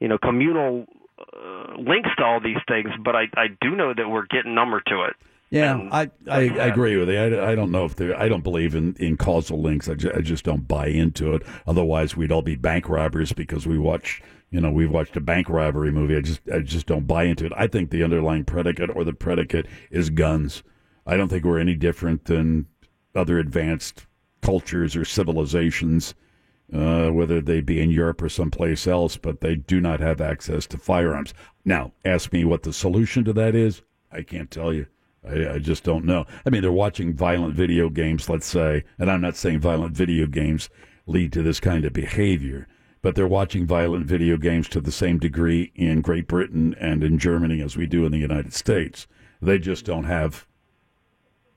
you 0.00 0.08
know, 0.08 0.18
communal 0.18 0.86
Uh, 1.32 1.76
links 1.78 2.10
to 2.18 2.24
all 2.24 2.40
these 2.40 2.58
things, 2.68 2.90
but 3.04 3.14
I, 3.16 3.24
I 3.36 3.46
do 3.60 3.74
know 3.76 3.92
that 3.94 4.08
we're 4.08 4.26
getting 4.26 4.54
number 4.54 4.80
to 4.86 5.02
it. 5.04 5.16
Yeah, 5.50 5.78
And 5.78 5.92
I, 5.92 6.10
I, 6.30 6.38
I 6.48 6.66
agree 6.68 6.96
with 6.96 7.10
you. 7.10 7.18
I, 7.18 7.52
I 7.52 7.54
don't 7.54 7.70
know 7.70 7.84
if 7.84 7.96
there. 7.96 8.18
I 8.18 8.26
don't 8.26 8.42
believe 8.42 8.74
in, 8.74 8.96
in 8.98 9.18
causal 9.18 9.60
links. 9.60 9.86
I, 9.86 9.94
ju- 9.94 10.12
I 10.16 10.22
just 10.22 10.44
don't 10.44 10.66
buy 10.66 10.86
into 10.86 11.34
it. 11.34 11.42
Otherwise, 11.66 12.16
we'd 12.16 12.32
all 12.32 12.40
be 12.40 12.56
bank 12.56 12.88
robbers 12.88 13.32
because 13.34 13.66
we 13.66 13.78
watch. 13.78 14.22
You 14.50 14.60
know, 14.62 14.70
we've 14.70 14.90
watched 14.90 15.16
a 15.16 15.20
bank 15.20 15.50
robbery 15.50 15.92
movie. 15.92 16.16
I 16.16 16.20
just 16.20 16.40
I 16.52 16.60
just 16.60 16.86
don't 16.86 17.06
buy 17.06 17.24
into 17.24 17.44
it. 17.44 17.52
I 17.54 17.66
think 17.66 17.90
the 17.90 18.02
underlying 18.02 18.44
predicate 18.44 18.90
or 18.94 19.04
the 19.04 19.12
predicate 19.12 19.66
is 19.90 20.08
guns. 20.08 20.62
I 21.06 21.16
don't 21.18 21.28
think 21.28 21.44
we're 21.44 21.58
any 21.58 21.74
different 21.74 22.24
than 22.24 22.66
other 23.14 23.38
advanced 23.38 24.06
cultures 24.40 24.96
or 24.96 25.04
civilizations, 25.04 26.14
uh, 26.72 27.10
whether 27.10 27.40
they 27.40 27.60
be 27.60 27.80
in 27.80 27.90
Europe 27.90 28.22
or 28.22 28.28
someplace 28.28 28.86
else, 28.86 29.16
but 29.16 29.40
they 29.40 29.54
do 29.54 29.80
not 29.80 30.00
have 30.00 30.20
access 30.20 30.66
to 30.66 30.78
firearms. 30.78 31.34
Now, 31.64 31.92
ask 32.04 32.32
me 32.32 32.44
what 32.44 32.62
the 32.62 32.72
solution 32.72 33.24
to 33.24 33.32
that 33.34 33.54
is. 33.54 33.82
I 34.10 34.22
can't 34.22 34.50
tell 34.50 34.72
you. 34.72 34.86
I, 35.28 35.54
I 35.54 35.58
just 35.58 35.84
don't 35.84 36.04
know. 36.04 36.26
I 36.44 36.50
mean, 36.50 36.62
they're 36.62 36.72
watching 36.72 37.14
violent 37.14 37.54
video 37.54 37.88
games, 37.88 38.28
let's 38.28 38.46
say, 38.46 38.84
and 38.98 39.10
I'm 39.10 39.20
not 39.20 39.36
saying 39.36 39.60
violent 39.60 39.96
video 39.96 40.26
games 40.26 40.68
lead 41.06 41.32
to 41.32 41.42
this 41.42 41.60
kind 41.60 41.84
of 41.84 41.92
behavior, 41.92 42.66
but 43.02 43.14
they're 43.14 43.26
watching 43.26 43.66
violent 43.66 44.06
video 44.06 44.36
games 44.36 44.68
to 44.70 44.80
the 44.80 44.92
same 44.92 45.18
degree 45.18 45.72
in 45.74 46.00
Great 46.00 46.26
Britain 46.26 46.74
and 46.80 47.02
in 47.02 47.18
Germany 47.18 47.60
as 47.60 47.76
we 47.76 47.86
do 47.86 48.06
in 48.06 48.12
the 48.12 48.18
United 48.18 48.52
States. 48.52 49.06
They 49.40 49.58
just 49.58 49.84
don't 49.84 50.04
have, 50.04 50.46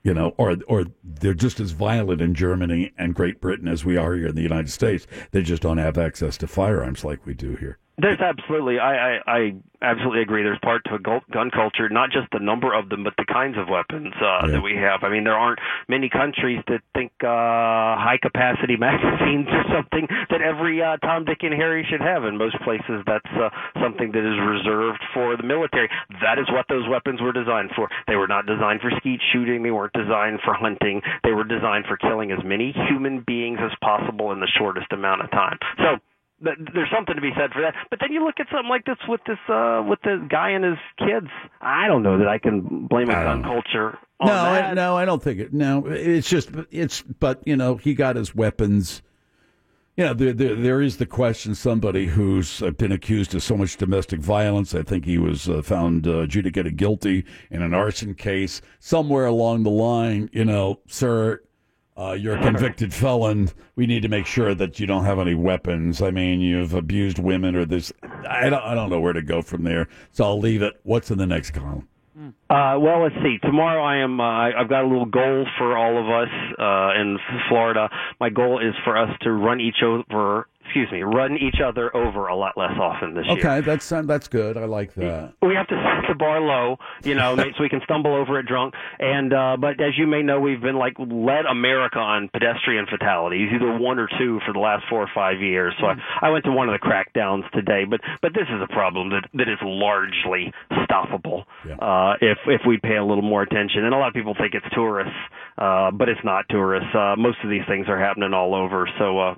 you 0.05 0.13
know, 0.13 0.35
or 0.37 0.55
or 0.67 0.85
they're 1.03 1.33
just 1.33 1.59
as 1.59 1.71
violent 1.71 2.21
in 2.21 2.35
Germany 2.35 2.93
and 2.95 3.15
Great 3.15 3.41
Britain 3.41 3.67
as 3.67 3.83
we 3.83 3.97
are 3.97 4.13
here 4.13 4.27
in 4.27 4.35
the 4.35 4.43
United 4.43 4.69
States. 4.69 5.07
They 5.31 5.41
just 5.41 5.63
don't 5.63 5.79
have 5.79 5.97
access 5.97 6.37
to 6.37 6.47
firearms 6.47 7.03
like 7.03 7.25
we 7.25 7.33
do 7.33 7.55
here. 7.55 7.79
There's 7.97 8.19
absolutely, 8.19 8.77
I, 8.77 8.91
I, 8.93 9.19
I 9.25 9.39
absolutely 9.81 10.21
agree. 10.21 10.43
There's 10.43 10.59
part 10.59 10.83
to 10.85 10.95
a 10.95 10.99
gun 10.99 11.49
culture, 11.49 11.87
not 11.87 12.11
just 12.11 12.27
the 12.33 12.39
number 12.43 12.73
of 12.73 12.89
them, 12.89 13.05
but 13.05 13.13
the 13.17 13.23
kinds 13.23 13.55
of 13.57 13.69
weapons 13.69 14.13
uh, 14.19 14.43
Yeah. 14.47 14.51
that 14.51 14.61
we 14.61 14.75
have. 14.75 15.03
I 15.03 15.09
mean, 15.09 15.23
there 15.23 15.37
aren't 15.37 15.59
many 15.87 16.09
countries 16.09 16.59
that 16.67 16.81
think 16.93 17.11
uh, 17.23 17.95
high 17.95 18.19
capacity 18.21 18.75
magazines 18.79 19.47
are 19.47 19.63
something 19.71 20.07
that 20.29 20.41
every 20.41 20.81
uh, 20.83 20.97
Tom, 20.97 21.23
Dick, 21.23 21.39
and 21.43 21.53
Harry 21.53 21.87
should 21.89 22.01
have. 22.01 22.25
In 22.25 22.35
most 22.37 22.59
places, 22.67 22.99
that's 23.07 23.31
uh, 23.39 23.49
something 23.81 24.11
that 24.11 24.27
is 24.27 24.37
reserved 24.43 24.99
for 25.13 25.37
the 25.37 25.43
military. 25.43 25.87
That 26.21 26.37
is 26.37 26.51
what 26.51 26.65
those 26.67 26.83
weapons 26.89 27.21
were 27.21 27.31
designed 27.31 27.71
for. 27.75 27.87
They 28.07 28.17
were 28.17 28.27
not 28.27 28.45
designed 28.45 28.81
for 28.81 28.91
skeet 28.97 29.21
shooting. 29.31 29.63
They 29.63 29.71
weren't 29.71 29.93
designed 29.93 30.39
for 30.43 30.53
hunting. 30.53 31.01
They 31.23 31.31
were 31.31 31.45
designed 31.45 31.85
for 31.87 31.95
killing 31.95 32.31
as 32.31 32.43
many 32.43 32.75
human 32.89 33.23
beings 33.25 33.59
as 33.63 33.71
possible 33.79 34.33
in 34.33 34.41
the 34.41 34.51
shortest 34.59 34.91
amount 34.91 35.21
of 35.21 35.31
time. 35.31 35.59
So 35.77 35.99
there's 36.39 36.89
something 36.93 37.15
to 37.15 37.21
be 37.21 37.31
said 37.37 37.51
for 37.53 37.61
that. 37.61 37.73
But 37.89 37.99
then 37.99 38.11
you 38.11 38.23
look 38.25 38.35
at 38.39 38.47
something 38.51 38.69
like 38.69 38.85
this 38.85 38.97
with 39.07 39.21
this 39.25 39.37
uh 39.47 39.83
with 39.87 39.99
the 40.03 40.25
guy 40.29 40.49
and 40.49 40.63
his 40.65 40.77
kids. 40.99 41.27
I 41.61 41.87
don't 41.87 42.03
know 42.03 42.17
that 42.17 42.27
I 42.27 42.37
can 42.37 42.87
blame 42.87 43.09
a 43.09 43.13
I 43.13 43.23
gun 43.23 43.43
culture 43.43 43.97
on 44.19 44.27
No, 44.27 44.33
I, 44.33 44.73
no, 44.73 44.97
I 44.97 45.05
don't 45.05 45.23
think 45.23 45.39
it. 45.39 45.53
No, 45.53 45.85
it's 45.87 46.29
just 46.29 46.49
it's. 46.71 47.01
But 47.01 47.41
you 47.45 47.55
know, 47.55 47.75
he 47.77 47.93
got 47.93 48.15
his 48.15 48.35
weapons. 48.35 49.01
You 49.97 50.03
know, 50.03 50.13
there, 50.13 50.33
there, 50.33 50.55
there 50.55 50.81
is 50.81 50.97
the 50.97 51.05
question. 51.05 51.55
Somebody 51.55 52.07
who's 52.07 52.61
uh, 52.61 52.71
been 52.71 52.91
accused 52.91 53.33
of 53.33 53.41
so 53.41 53.55
much 53.55 53.77
domestic 53.77 54.19
violence. 54.19 54.75
I 54.75 54.83
think 54.83 55.05
he 55.05 55.17
was 55.17 55.47
uh, 55.47 55.61
found 55.61 56.05
uh, 56.05 56.19
adjudicated 56.19 56.75
guilty 56.75 57.23
in 57.49 57.61
an 57.61 57.73
arson 57.73 58.13
case. 58.13 58.61
Somewhere 58.79 59.25
along 59.25 59.63
the 59.63 59.69
line, 59.69 60.29
you 60.33 60.43
know, 60.43 60.79
sir, 60.87 61.41
uh, 61.97 62.11
you're 62.11 62.35
a 62.35 62.41
convicted 62.41 62.93
felon. 62.93 63.49
We 63.75 63.85
need 63.85 64.01
to 64.01 64.09
make 64.09 64.25
sure 64.25 64.53
that 64.53 64.79
you 64.79 64.87
don't 64.87 65.05
have 65.05 65.19
any 65.19 65.35
weapons. 65.35 66.01
I 66.01 66.11
mean, 66.11 66.41
you've 66.41 66.73
abused 66.73 67.19
women 67.19 67.55
or 67.55 67.65
this. 67.65 67.93
I 68.27 68.49
don't. 68.49 68.61
I 68.61 68.75
don't 68.75 68.89
know 68.89 68.99
where 68.99 69.13
to 69.13 69.21
go 69.21 69.41
from 69.41 69.63
there. 69.63 69.87
So 70.11 70.23
I'll 70.25 70.39
leave 70.39 70.61
it. 70.61 70.73
What's 70.83 71.11
in 71.11 71.17
the 71.17 71.27
next 71.27 71.51
column? 71.51 71.87
Uh, 72.49 72.77
well, 72.79 73.03
let's 73.03 73.15
see. 73.23 73.37
Tomorrow, 73.41 73.83
I 73.83 73.97
am. 73.97 74.19
Uh, 74.21 74.51
I've 74.57 74.69
got 74.69 74.83
a 74.83 74.87
little 74.87 75.05
goal 75.05 75.45
for 75.57 75.77
all 75.77 75.97
of 75.97 76.09
us 76.09 76.29
uh, 76.57 76.99
in 76.99 77.17
Florida. 77.49 77.89
My 78.19 78.29
goal 78.29 78.59
is 78.59 78.73
for 78.83 78.97
us 78.97 79.09
to 79.21 79.31
run 79.31 79.59
each 79.59 79.83
over. 79.83 80.47
Excuse 80.65 80.91
me, 80.91 81.03
run 81.03 81.37
each 81.37 81.61
other 81.63 81.95
over 81.95 82.27
a 82.27 82.35
lot 82.35 82.57
less 82.57 82.73
often 82.79 83.13
this 83.13 83.25
year. 83.27 83.37
Okay, 83.37 83.61
that's 83.61 83.89
uh, 83.91 84.01
that's 84.01 84.27
good. 84.27 84.57
I 84.57 84.65
like 84.65 84.93
that. 84.95 85.33
we 85.41 85.55
have 85.55 85.67
to 85.67 85.75
set 85.75 86.09
the 86.09 86.15
bar 86.15 86.41
low, 86.41 86.77
you 87.03 87.15
know, 87.15 87.35
so 87.37 87.61
we 87.61 87.69
can 87.69 87.81
stumble 87.85 88.13
over 88.13 88.39
it 88.39 88.45
drunk. 88.45 88.73
And 88.99 89.33
uh, 89.33 89.57
but 89.59 89.79
as 89.79 89.97
you 89.97 90.05
may 90.07 90.21
know, 90.21 90.39
we've 90.39 90.59
been 90.61 90.75
like 90.77 90.95
led 90.99 91.45
America 91.45 91.99
on 91.99 92.29
pedestrian 92.33 92.87
fatalities, 92.87 93.49
either 93.53 93.77
one 93.77 93.99
or 93.99 94.09
two 94.19 94.39
for 94.45 94.53
the 94.53 94.59
last 94.59 94.83
four 94.89 95.01
or 95.01 95.09
five 95.15 95.39
years. 95.39 95.73
So 95.79 95.87
I, 95.87 95.95
I 96.21 96.29
went 96.31 96.43
to 96.45 96.51
one 96.51 96.67
of 96.67 96.73
the 96.79 96.85
crackdowns 96.85 97.49
today, 97.51 97.85
but 97.89 98.01
but 98.21 98.33
this 98.33 98.47
is 98.49 98.61
a 98.61 98.67
problem 98.73 99.09
that 99.11 99.29
that 99.33 99.47
is 99.47 99.59
largely 99.61 100.51
stoppable 100.71 101.45
Yeah. 101.65 101.75
uh, 101.75 102.15
if 102.21 102.37
if 102.47 102.61
we 102.67 102.77
pay 102.77 102.97
a 102.97 103.03
little 103.05 103.23
more 103.23 103.43
attention. 103.43 103.85
And 103.85 103.93
a 103.93 103.97
lot 103.97 104.07
of 104.09 104.13
people 104.13 104.35
think 104.37 104.53
it's 104.55 104.65
tourists, 104.73 105.13
uh, 105.57 105.91
but 105.91 106.09
it's 106.09 106.23
not 106.23 106.45
tourists. 106.49 106.89
Uh, 106.93 107.15
most 107.17 107.37
of 107.43 107.49
these 107.49 107.63
things 107.67 107.87
are 107.87 107.99
happening 107.99 108.33
all 108.33 108.55
over. 108.55 108.89
So 108.99 109.19
uh, 109.19 109.35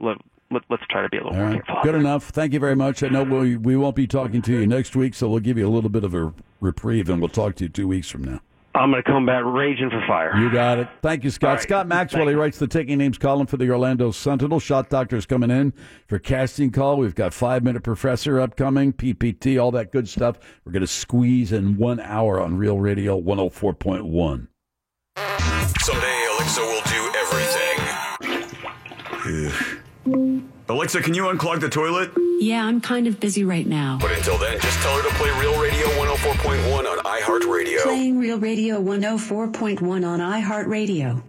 let, 0.51 0.61
let, 0.61 0.63
let's 0.69 0.83
try 0.89 1.01
to 1.01 1.09
be 1.09 1.17
a 1.17 1.23
little 1.23 1.33
All 1.37 1.43
more 1.43 1.51
right, 1.55 1.65
careful. 1.65 1.83
good 1.83 1.95
enough. 1.95 2.29
Thank 2.29 2.53
you 2.53 2.59
very 2.59 2.75
much. 2.75 3.03
I 3.03 3.07
know 3.09 3.23
we 3.23 3.57
we 3.57 3.75
won't 3.77 3.95
be 3.95 4.07
talking 4.07 4.41
to 4.43 4.51
you 4.53 4.67
next 4.67 4.95
week, 4.95 5.13
so 5.13 5.27
we'll 5.29 5.39
give 5.39 5.57
you 5.57 5.67
a 5.67 5.71
little 5.71 5.89
bit 5.89 6.03
of 6.03 6.13
a 6.13 6.33
reprieve, 6.61 7.09
and 7.09 7.19
we'll 7.21 7.29
talk 7.29 7.55
to 7.55 7.65
you 7.65 7.69
two 7.69 7.87
weeks 7.87 8.09
from 8.09 8.23
now. 8.23 8.39
I'm 8.75 8.91
going 8.91 9.01
to 9.01 9.09
come 9.09 9.25
back 9.25 9.43
raging 9.43 9.89
for 9.89 10.03
fire. 10.07 10.37
You 10.37 10.51
got 10.51 10.77
it. 10.77 10.87
Thank 11.01 11.23
you, 11.23 11.31
Scott. 11.31 11.47
All 11.49 11.55
right. 11.55 11.63
Scott 11.63 11.87
Maxwell. 11.87 12.27
He 12.27 12.35
writes 12.35 12.59
the 12.59 12.67
taking 12.67 12.99
names 12.99 13.17
column 13.17 13.47
for 13.47 13.57
the 13.57 13.67
Orlando 13.71 14.11
Sentinel. 14.11 14.59
Shot 14.59 14.87
doctors 14.89 15.25
coming 15.25 15.49
in 15.49 15.73
for 16.07 16.19
casting 16.19 16.69
call. 16.69 16.97
We've 16.97 17.15
got 17.15 17.33
five 17.33 17.63
minute 17.63 17.81
professor 17.81 18.39
upcoming, 18.39 18.93
PPT, 18.93 19.59
all 19.59 19.71
that 19.71 19.91
good 19.91 20.07
stuff. 20.07 20.37
We're 20.63 20.73
going 20.73 20.81
to 20.81 20.87
squeeze 20.87 21.51
in 21.51 21.77
one 21.77 21.99
hour 21.99 22.39
on 22.39 22.55
Real 22.57 22.77
Radio 22.79 23.19
104.1. 23.19 24.47
Someday 25.79 26.25
Alexa 26.35 26.61
will 26.61 26.81
do 26.83 27.11
everything. 29.25 29.66
Alexa, 30.77 31.01
can 31.01 31.15
you 31.15 31.23
unclog 31.23 31.59
the 31.59 31.69
toilet? 31.69 32.11
Yeah, 32.39 32.63
I'm 32.63 32.81
kind 32.81 33.07
of 33.07 33.19
busy 33.19 33.43
right 33.43 33.65
now. 33.65 33.97
But 33.99 34.11
until 34.11 34.37
then, 34.37 34.59
just 34.59 34.77
tell 34.83 34.95
her 34.95 35.01
to 35.01 35.15
play 35.15 35.31
Real 35.39 35.59
Radio 35.59 35.87
104.1 35.87 36.85
on 36.85 36.99
iHeartRadio. 36.99 37.81
Playing 37.81 38.19
Real 38.19 38.37
Radio 38.37 38.79
104.1 38.79 39.81
on 39.81 40.19
iHeartRadio. 40.19 41.23